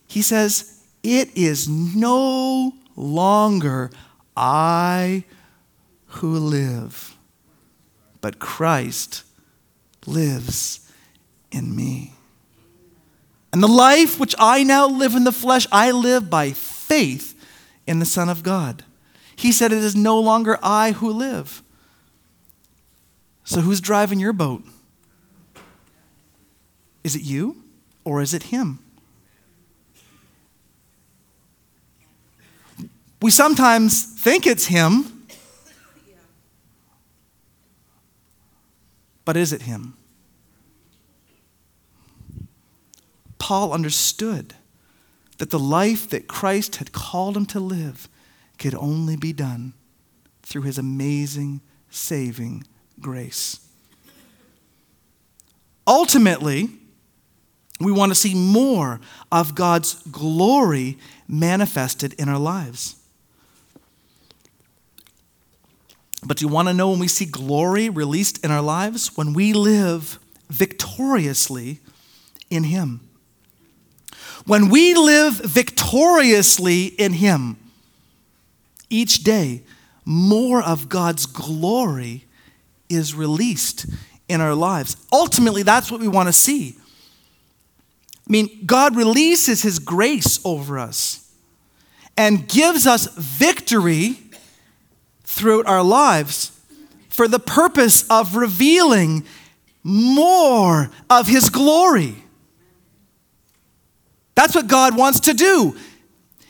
[0.08, 3.90] He says, it is no longer
[4.36, 5.24] I
[6.06, 7.16] who live,
[8.20, 9.24] but Christ
[10.06, 10.92] lives
[11.52, 12.14] in me.
[13.54, 17.38] And the life which I now live in the flesh, I live by faith
[17.86, 18.84] in the Son of God.
[19.36, 21.64] He said, It is no longer I who live.
[23.44, 24.64] So, who's driving your boat?
[27.04, 27.64] Is it you
[28.06, 28.80] or is it him?
[33.22, 35.26] We sometimes think it's him,
[39.26, 39.96] but is it him?
[43.38, 44.56] Paul understood
[45.38, 48.08] that the life that Christ had called him to live
[48.58, 49.74] could only be done
[50.42, 52.64] through his amazing saving
[53.00, 53.60] grace.
[55.88, 56.70] Ultimately,
[57.80, 59.00] we want to see more
[59.32, 60.98] of God's glory
[61.28, 63.01] manifested in our lives.
[66.24, 69.16] But do you want to know when we see glory released in our lives?
[69.18, 70.20] When we live
[70.50, 71.80] victoriously
[72.50, 73.02] in Him.
[74.46, 77.58] When we live victoriously in Him,
[78.90, 79.64] each day,
[80.06, 82.26] more of God's glory
[82.90, 83.86] is released
[84.28, 84.98] in our lives.
[85.12, 86.76] Ultimately, that's what we want to see.
[88.28, 91.32] I mean, God releases His grace over us
[92.18, 94.18] and gives us victory
[95.32, 96.52] throughout our lives
[97.10, 99.26] for the purpose of revealing
[99.84, 102.16] more of His glory.
[104.36, 105.76] That's what God wants to do.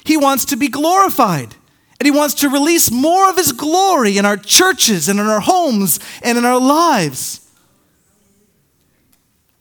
[0.04, 1.56] He wants to be glorified.
[2.00, 5.40] And He wants to release more of His glory in our churches and in our
[5.40, 7.48] homes and in our lives.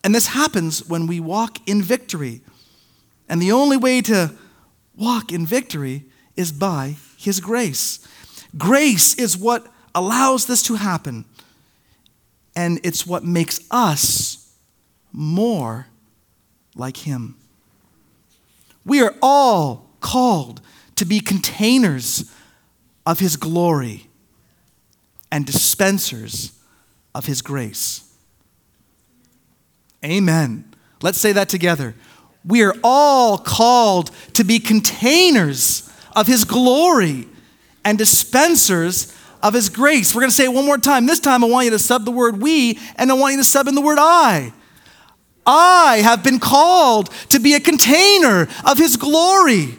[0.03, 2.41] And this happens when we walk in victory.
[3.29, 4.33] And the only way to
[4.97, 6.07] walk in victory
[6.37, 8.07] is by His grace.
[8.57, 11.25] Grace is what allows this to happen,
[12.57, 14.53] and it's what makes us
[15.13, 15.87] more
[16.75, 17.37] like Him.
[18.85, 20.61] We are all called
[20.97, 22.31] to be containers
[23.07, 24.09] of His glory
[25.31, 26.53] and dispensers
[27.15, 28.05] of His grace.
[30.05, 30.65] Amen.
[31.03, 31.95] Let's say that together.
[32.45, 37.27] We are all called to be containers of His glory
[37.85, 40.15] and dispensers of His grace.
[40.15, 41.07] We're going to say it one more time.
[41.07, 43.45] This time, I want you to sub the word we, and I want you to
[43.45, 44.53] sub in the word I.
[45.47, 49.79] I have been called to be a container of His glory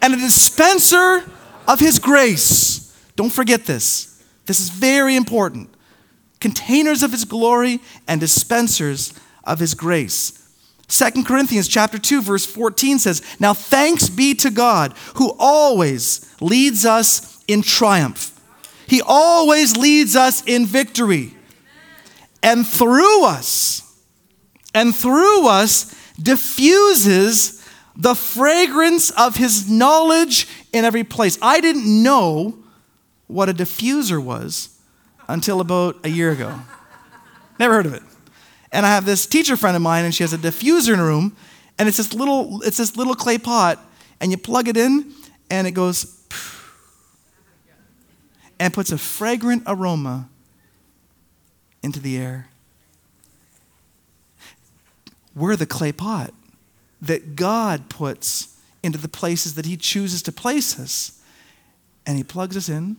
[0.00, 1.30] and a dispenser
[1.68, 2.96] of His grace.
[3.16, 4.22] Don't forget this.
[4.46, 5.68] This is very important.
[6.40, 9.12] Containers of His glory and dispensers
[9.44, 10.38] of His grace.
[10.88, 16.84] 2 Corinthians chapter 2 verse 14 says, "Now thanks be to God who always leads
[16.84, 18.38] us in triumph.
[18.86, 21.34] He always leads us in victory.
[22.42, 23.82] And through us,
[24.74, 27.66] and through us diffuses
[27.96, 31.38] the fragrance of his knowledge in every place.
[31.42, 32.58] I didn't know
[33.26, 34.76] what a diffuser was
[35.28, 36.58] until about a year ago.
[37.58, 38.02] Never heard of it.
[38.72, 41.06] And I have this teacher friend of mine, and she has a diffuser in her
[41.06, 41.36] room,
[41.78, 43.78] and it's this little, it's this little clay pot,
[44.20, 45.12] and you plug it in,
[45.50, 46.21] and it goes
[48.62, 50.28] and puts a fragrant aroma
[51.82, 52.46] into the air.
[55.34, 56.32] We're the clay pot
[57.00, 61.20] that God puts into the places that He chooses to place us.
[62.06, 62.98] And He plugs us in.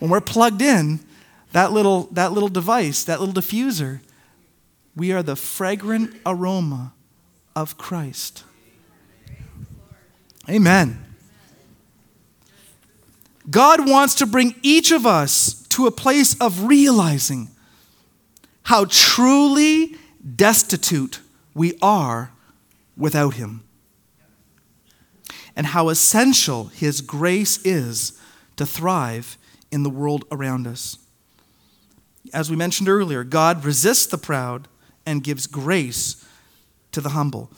[0.00, 0.98] When we're plugged in,
[1.52, 4.00] that little, that little device, that little diffuser,
[4.96, 6.94] we are the fragrant aroma
[7.54, 8.42] of Christ.
[10.48, 11.09] Amen.
[13.48, 17.48] God wants to bring each of us to a place of realizing
[18.64, 19.96] how truly
[20.36, 21.20] destitute
[21.54, 22.32] we are
[22.96, 23.64] without Him,
[25.56, 28.20] and how essential His grace is
[28.56, 29.38] to thrive
[29.72, 30.98] in the world around us.
[32.34, 34.68] As we mentioned earlier, God resists the proud
[35.06, 36.24] and gives grace
[36.92, 37.50] to the humble.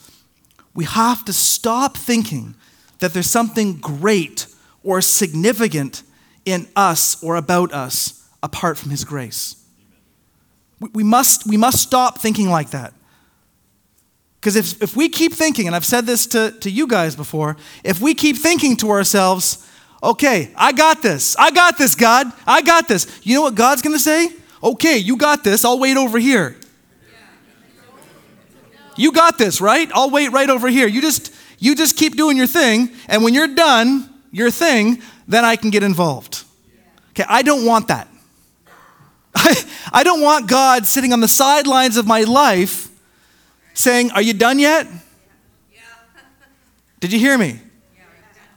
[0.73, 2.55] We have to stop thinking
[2.99, 4.47] that there's something great
[4.83, 6.03] or significant
[6.45, 9.63] in us or about us apart from His grace.
[10.93, 12.93] We must, we must stop thinking like that.
[14.39, 17.55] Because if, if we keep thinking, and I've said this to, to you guys before,
[17.85, 19.65] if we keep thinking to ourselves,
[20.03, 23.81] okay, I got this, I got this, God, I got this, you know what God's
[23.81, 24.27] gonna say?
[24.61, 26.57] Okay, you got this, I'll wait over here.
[28.95, 29.89] You got this, right?
[29.93, 30.87] I'll wait right over here.
[30.87, 35.45] You just you just keep doing your thing, and when you're done, your thing, then
[35.45, 36.43] I can get involved.
[37.11, 38.09] Okay, I don't want that.
[39.33, 39.55] I,
[39.93, 42.89] I don't want God sitting on the sidelines of my life
[43.73, 44.87] saying, Are you done yet?
[46.99, 47.59] Did you hear me?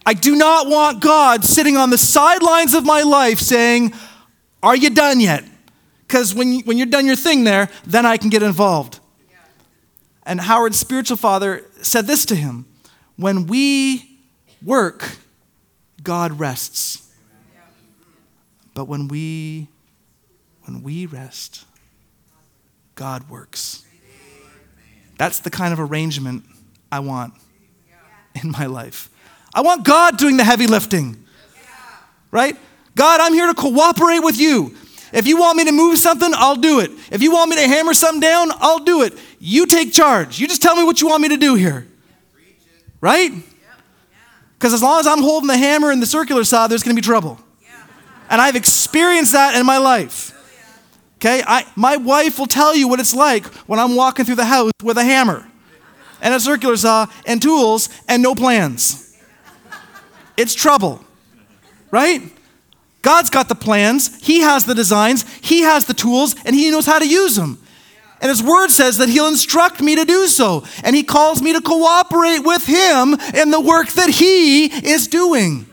[0.05, 3.93] I do not want God sitting on the sidelines of my life saying,
[4.62, 5.45] Are you done yet?
[6.07, 9.01] Because when, you, when you're done your thing there, then I can get involved.
[10.24, 12.66] And Howard's spiritual father said this to him
[13.16, 14.18] When we
[14.62, 15.18] work,
[16.07, 17.12] God rests.
[18.74, 19.66] But when we
[20.64, 21.64] when we rest,
[22.94, 23.84] God works.
[25.18, 26.44] That's the kind of arrangement
[26.92, 27.34] I want
[28.40, 29.11] in my life.
[29.52, 31.24] I want God doing the heavy lifting.
[32.30, 32.57] Right?
[32.94, 34.76] God, I'm here to cooperate with you.
[35.12, 36.92] If you want me to move something, I'll do it.
[37.11, 39.14] If you want me to hammer something down, I'll do it.
[39.40, 40.38] You take charge.
[40.38, 41.88] You just tell me what you want me to do here.
[43.00, 43.32] Right?
[44.59, 47.00] Because as long as I'm holding the hammer and the circular saw, there's going to
[47.00, 47.38] be trouble.
[48.28, 50.32] And I've experienced that in my life.
[51.18, 51.42] Okay?
[51.46, 54.72] I, my wife will tell you what it's like when I'm walking through the house
[54.82, 55.46] with a hammer
[56.20, 59.16] and a circular saw and tools and no plans.
[60.36, 61.04] It's trouble.
[61.90, 62.22] Right?
[63.02, 66.86] God's got the plans, He has the designs, He has the tools, and He knows
[66.86, 67.59] how to use them.
[68.21, 70.64] And His Word says that He'll instruct me to do so.
[70.83, 75.67] And He calls me to cooperate with Him in the work that He is doing.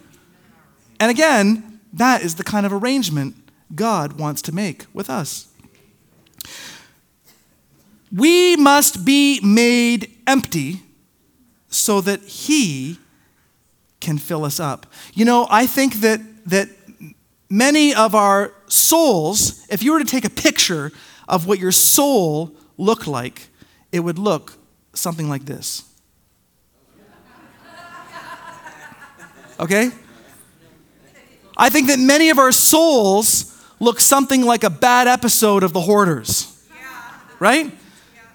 [1.00, 3.36] And again, that is the kind of arrangement
[3.74, 5.48] God wants to make with us.
[8.12, 10.82] We must be made empty
[11.70, 13.00] so that He
[14.00, 14.86] can fill us up.
[15.14, 16.70] You know, I think that, that
[17.50, 20.92] many of our souls, if you were to take a picture
[21.28, 23.50] of what your soul looked like,
[23.92, 24.54] it would look
[24.94, 25.84] something like this.
[29.60, 29.92] Okay?
[31.56, 33.50] I think that many of our souls
[33.80, 36.50] look something like a bad episode of The Hoarders.
[37.40, 37.72] Right?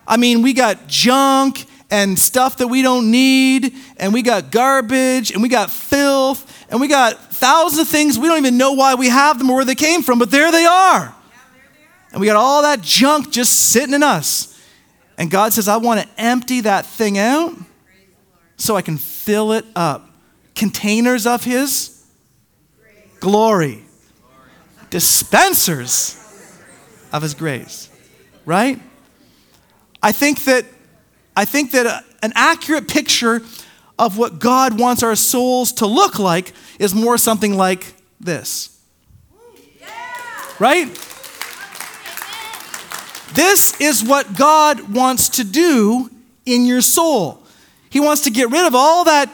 [0.06, 5.30] I mean, we got junk and stuff that we don't need, and we got garbage,
[5.30, 8.94] and we got filth, and we got thousands of things we don't even know why
[8.94, 11.14] we have them or where they came from, but there they are.
[12.12, 14.54] And we got all that junk just sitting in us.
[15.18, 17.54] And God says, I want to empty that thing out
[18.56, 20.08] so I can fill it up.
[20.54, 22.04] Containers of His
[23.20, 23.84] glory,
[24.90, 26.16] dispensers
[27.12, 27.90] of His grace,
[28.44, 28.80] right?
[30.02, 30.64] I think that,
[31.36, 33.42] I think that uh, an accurate picture
[33.98, 38.80] of what God wants our souls to look like is more something like this.
[40.60, 40.88] Right?
[43.34, 46.10] This is what God wants to do
[46.46, 47.42] in your soul.
[47.90, 49.30] He wants to get rid of all that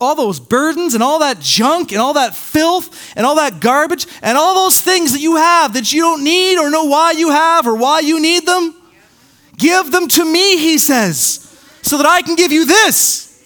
[0.00, 4.06] all those burdens and all that junk and all that filth and all that garbage
[4.22, 7.30] and all those things that you have that you don't need or know why you
[7.30, 8.74] have or why you need them.
[9.56, 11.44] Give them to me, he says,
[11.82, 13.44] so that I can give you this.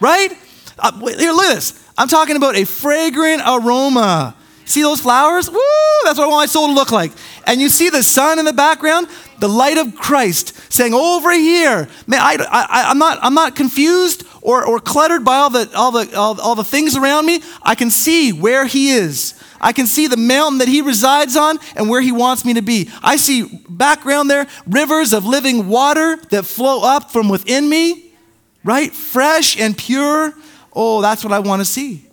[0.00, 0.32] Right?
[0.78, 1.90] Uh, here, look at this.
[1.98, 4.34] I'm talking about a fragrant aroma.
[4.70, 5.50] See those flowers?
[5.50, 5.58] Woo!
[6.04, 7.12] That's what I want my soul to look like.
[7.46, 9.08] And you see the sun in the background,
[9.38, 14.24] the light of Christ saying, "Over here." Man, I, I, I'm not, I'm not confused
[14.42, 17.42] or, or cluttered by all the, all the, all, all the things around me.
[17.62, 19.34] I can see where He is.
[19.60, 22.62] I can see the mountain that He resides on and where He wants me to
[22.62, 22.88] be.
[23.02, 28.10] I see background there rivers of living water that flow up from within me
[28.64, 28.92] right?
[28.92, 30.32] Fresh and pure.
[30.72, 32.06] Oh, that's what I want to see.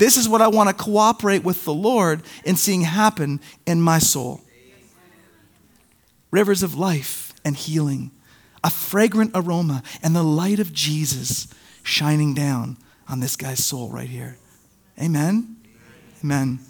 [0.00, 3.98] This is what I want to cooperate with the Lord in seeing happen in my
[3.98, 4.40] soul.
[6.30, 8.10] Rivers of life and healing,
[8.64, 11.48] a fragrant aroma, and the light of Jesus
[11.82, 12.78] shining down
[13.10, 14.38] on this guy's soul right here.
[14.98, 15.56] Amen.
[16.24, 16.60] Amen.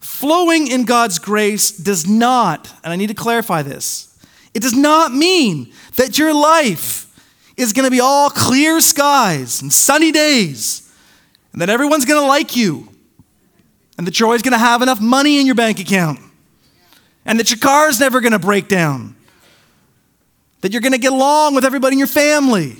[0.00, 4.18] Flowing in God's grace does not, and I need to clarify this,
[4.54, 7.05] it does not mean that your life
[7.56, 10.92] is going to be all clear skies and sunny days,
[11.52, 12.88] and that everyone's going to like you,
[13.96, 16.20] and that you're always going to have enough money in your bank account,
[17.24, 19.16] and that your car's never going to break down,
[20.60, 22.76] that you're going to get along with everybody in your family,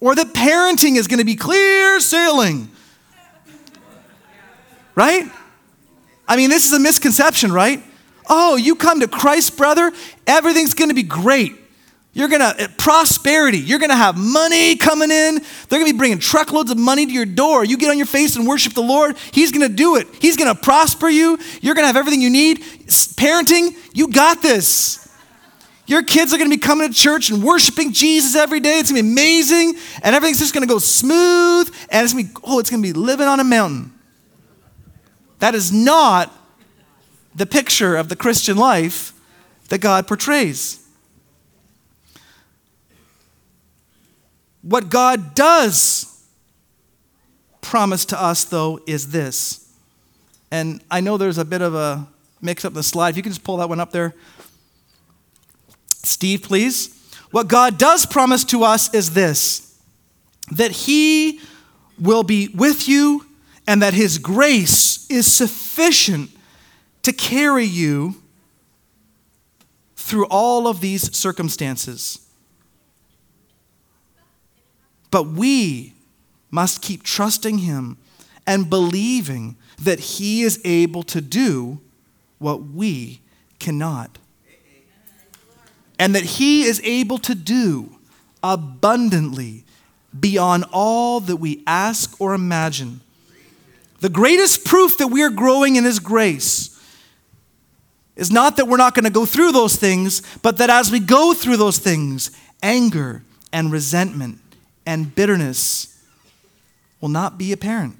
[0.00, 2.68] or that parenting is going to be clear sailing.
[4.96, 5.30] Right?
[6.26, 7.82] I mean, this is a misconception, right?
[8.28, 9.92] Oh, you come to Christ, brother,
[10.26, 11.54] everything's going to be great.
[12.12, 13.58] You're going to, uh, prosperity.
[13.58, 15.36] You're going to have money coming in.
[15.36, 17.64] They're going to be bringing truckloads of money to your door.
[17.64, 19.16] You get on your face and worship the Lord.
[19.32, 20.08] He's going to do it.
[20.20, 21.38] He's going to prosper you.
[21.60, 22.60] You're going to have everything you need.
[22.60, 25.08] Parenting, you got this.
[25.86, 28.78] Your kids are going to be coming to church and worshiping Jesus every day.
[28.78, 29.74] It's going to be amazing.
[30.02, 31.72] And everything's just going to go smooth.
[31.90, 33.92] And it's going to be, oh, it's going to be living on a mountain.
[35.38, 36.32] That is not
[37.34, 39.12] the picture of the Christian life
[39.68, 40.79] that God portrays.
[44.62, 46.06] What God does
[47.60, 49.72] promise to us, though, is this.
[50.50, 52.06] And I know there's a bit of a
[52.40, 53.10] mix up in the slide.
[53.10, 54.14] If you can just pull that one up there.
[55.88, 56.96] Steve, please.
[57.30, 59.78] What God does promise to us is this
[60.50, 61.40] that He
[61.98, 63.24] will be with you
[63.66, 66.30] and that His grace is sufficient
[67.02, 68.16] to carry you
[69.94, 72.26] through all of these circumstances.
[75.10, 75.94] But we
[76.50, 77.96] must keep trusting Him
[78.46, 81.80] and believing that He is able to do
[82.38, 83.20] what we
[83.58, 84.18] cannot.
[85.98, 87.96] And that He is able to do
[88.42, 89.64] abundantly
[90.18, 93.00] beyond all that we ask or imagine.
[94.00, 96.76] The greatest proof that we are growing in His grace
[98.16, 101.00] is not that we're not going to go through those things, but that as we
[101.00, 102.30] go through those things,
[102.62, 104.38] anger and resentment
[104.86, 105.98] and bitterness
[107.00, 107.96] will not be apparent.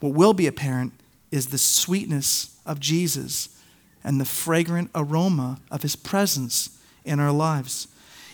[0.00, 0.92] What will be apparent
[1.30, 3.48] is the sweetness of Jesus
[4.04, 7.88] and the fragrant aroma of his presence in our lives.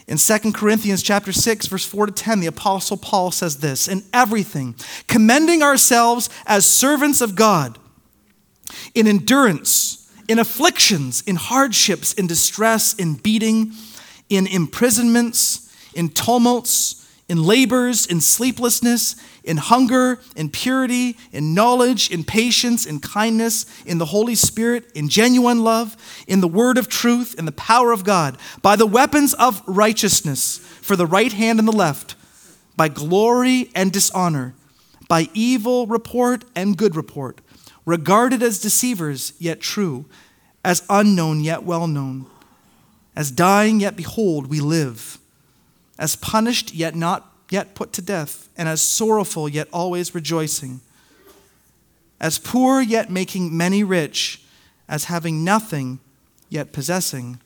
[0.06, 4.02] In 2 Corinthians chapter 6 verse 4 to 10 the apostle Paul says this, in
[4.12, 4.74] everything
[5.06, 7.78] commending ourselves as servants of God
[8.94, 13.72] in endurance, in afflictions, in hardships, in distress, in beating,
[14.28, 15.63] in imprisonments,
[15.94, 23.00] in tumults, in labors, in sleeplessness, in hunger, in purity, in knowledge, in patience, in
[23.00, 27.52] kindness, in the Holy Spirit, in genuine love, in the word of truth, in the
[27.52, 32.14] power of God, by the weapons of righteousness for the right hand and the left,
[32.76, 34.54] by glory and dishonor,
[35.08, 37.40] by evil report and good report,
[37.86, 40.04] regarded as deceivers yet true,
[40.62, 42.26] as unknown yet well known,
[43.16, 45.18] as dying yet behold we live
[45.98, 50.80] as punished yet not yet put to death, and as sorrowful yet always rejoicing,
[52.20, 54.42] as poor yet making many rich,
[54.88, 56.00] as having nothing
[56.48, 57.40] yet possessing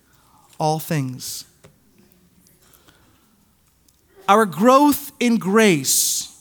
[0.59, 1.45] all things.
[4.29, 6.35] Our growth in grace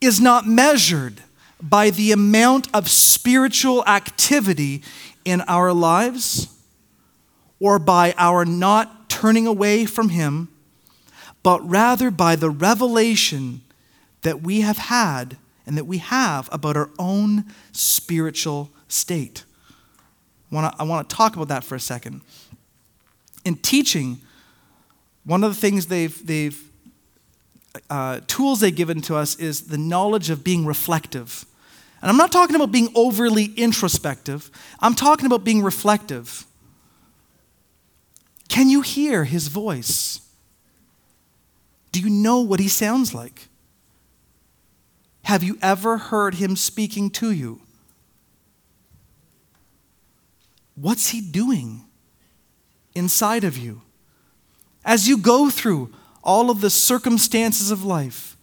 [0.00, 1.20] is not measured
[1.60, 4.82] by the amount of spiritual activity
[5.24, 6.48] in our lives
[7.58, 10.48] or by our not turning away from Him
[11.44, 13.60] but rather by the revelation
[14.22, 15.36] that we have had
[15.66, 19.44] and that we have about our own spiritual state.
[20.50, 22.22] I want to, I talk about that for a second.
[23.44, 24.20] In teaching,
[25.24, 26.60] one of the things they've, they've
[27.90, 31.44] uh, tools they've given to us is the knowledge of being reflective.
[32.00, 36.46] And I'm not talking about being overly introspective, I'm talking about being reflective.
[38.48, 40.23] Can you hear his voice?
[41.94, 43.46] Do you know what he sounds like?
[45.22, 47.60] Have you ever heard him speaking to you?
[50.74, 51.84] What's he doing
[52.96, 53.82] inside of you?
[54.84, 58.36] As you go through all of the circumstances of life,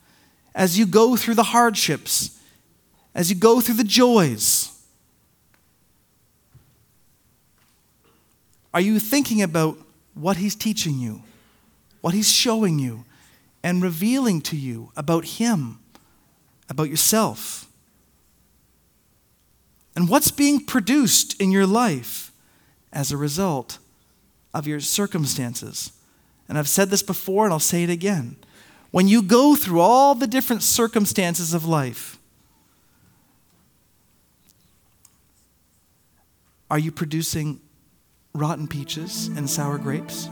[0.56, 2.40] as you go through the hardships,
[3.14, 4.82] as you go through the joys,
[8.74, 9.78] are you thinking about
[10.14, 11.22] what he's teaching you,
[12.00, 13.04] what he's showing you,
[13.64, 15.80] and revealing to you about Him,
[16.70, 17.68] about yourself.
[19.96, 22.32] And what's being produced in your life
[22.94, 23.78] as a result
[24.54, 25.92] of your circumstances.
[26.48, 28.38] And I've said this before and I'll say it again.
[28.92, 32.18] When you go through all the different circumstances of life,
[36.70, 37.62] are you producing
[38.34, 40.30] rotten peaches and sour grapes?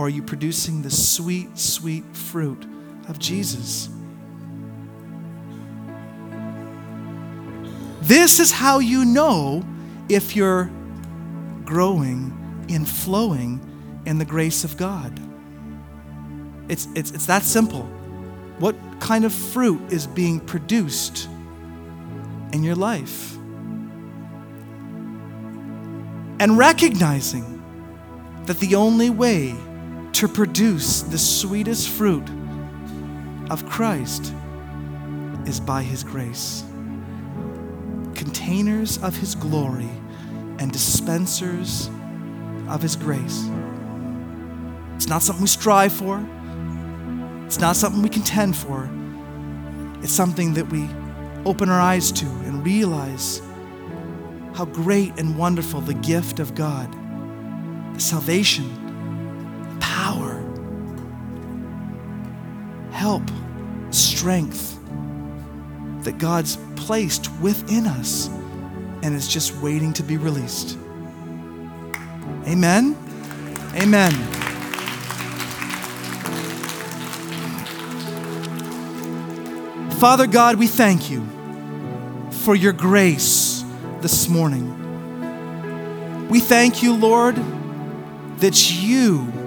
[0.00, 2.64] Or are you producing the sweet, sweet fruit
[3.08, 3.90] of Jesus?
[8.00, 9.62] This is how you know
[10.08, 10.70] if you're
[11.66, 13.60] growing in flowing
[14.06, 15.20] in the grace of God.
[16.70, 17.82] It's, it's, it's that simple.
[18.58, 21.28] What kind of fruit is being produced
[22.54, 23.34] in your life?
[26.40, 27.62] And recognizing
[28.46, 29.54] that the only way
[30.20, 32.28] to produce the sweetest fruit
[33.48, 34.34] of Christ
[35.46, 36.62] is by His grace.
[38.14, 39.88] Containers of His glory
[40.58, 41.88] and dispensers
[42.68, 43.48] of His grace.
[44.94, 46.22] It's not something we strive for,
[47.46, 48.90] it's not something we contend for.
[50.02, 50.86] It's something that we
[51.46, 53.40] open our eyes to and realize
[54.52, 56.94] how great and wonderful the gift of God,
[57.94, 58.79] the salvation
[63.90, 64.78] strength
[66.04, 68.28] that God's placed within us
[69.02, 70.76] and is just waiting to be released.
[72.46, 72.96] Amen.
[73.74, 74.12] Amen.
[79.98, 81.26] Father God, we thank you
[82.30, 83.64] for your grace
[84.00, 84.68] this morning.
[86.28, 87.36] We thank you, Lord,
[88.40, 89.39] that you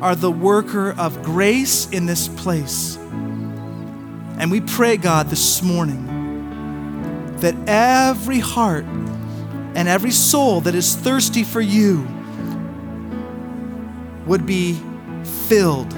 [0.00, 2.96] are the worker of grace in this place.
[2.96, 6.06] And we pray, God, this morning
[7.40, 12.06] that every heart and every soul that is thirsty for you
[14.26, 14.78] would be
[15.48, 15.90] filled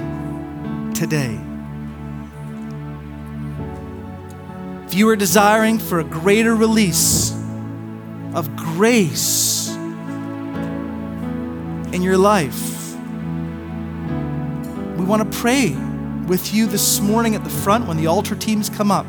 [0.93, 1.39] today.
[4.85, 7.31] If you are desiring for a greater release
[8.33, 9.69] of grace
[11.93, 12.82] in your life,
[15.03, 15.75] we want to pray
[16.27, 19.05] with you this morning at the front when the altar teams come up.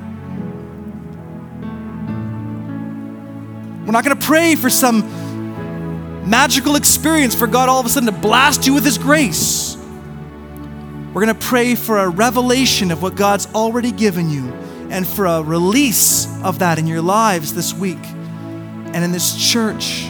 [3.87, 8.13] We're not going to pray for some magical experience for God all of a sudden
[8.13, 9.77] to blast you with His grace.
[9.77, 14.53] We're going to pray for a revelation of what God's already given you
[14.91, 20.09] and for a release of that in your lives this week and in this church.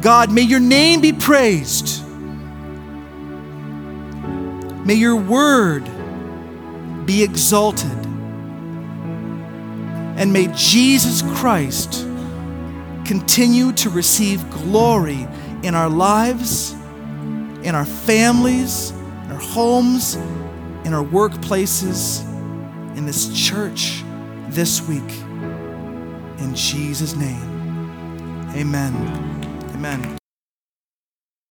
[0.00, 2.02] God, may your name be praised.
[4.88, 5.84] May your word
[7.04, 7.92] be exalted.
[10.16, 12.06] And may Jesus Christ
[13.04, 15.28] continue to receive glory
[15.62, 16.72] in our lives,
[17.62, 18.92] in our families,
[19.24, 20.14] in our homes,
[20.86, 22.24] in our workplaces,
[22.96, 24.02] in this church
[24.48, 25.12] this week.
[26.38, 28.94] In Jesus' name, amen.
[29.74, 30.17] Amen.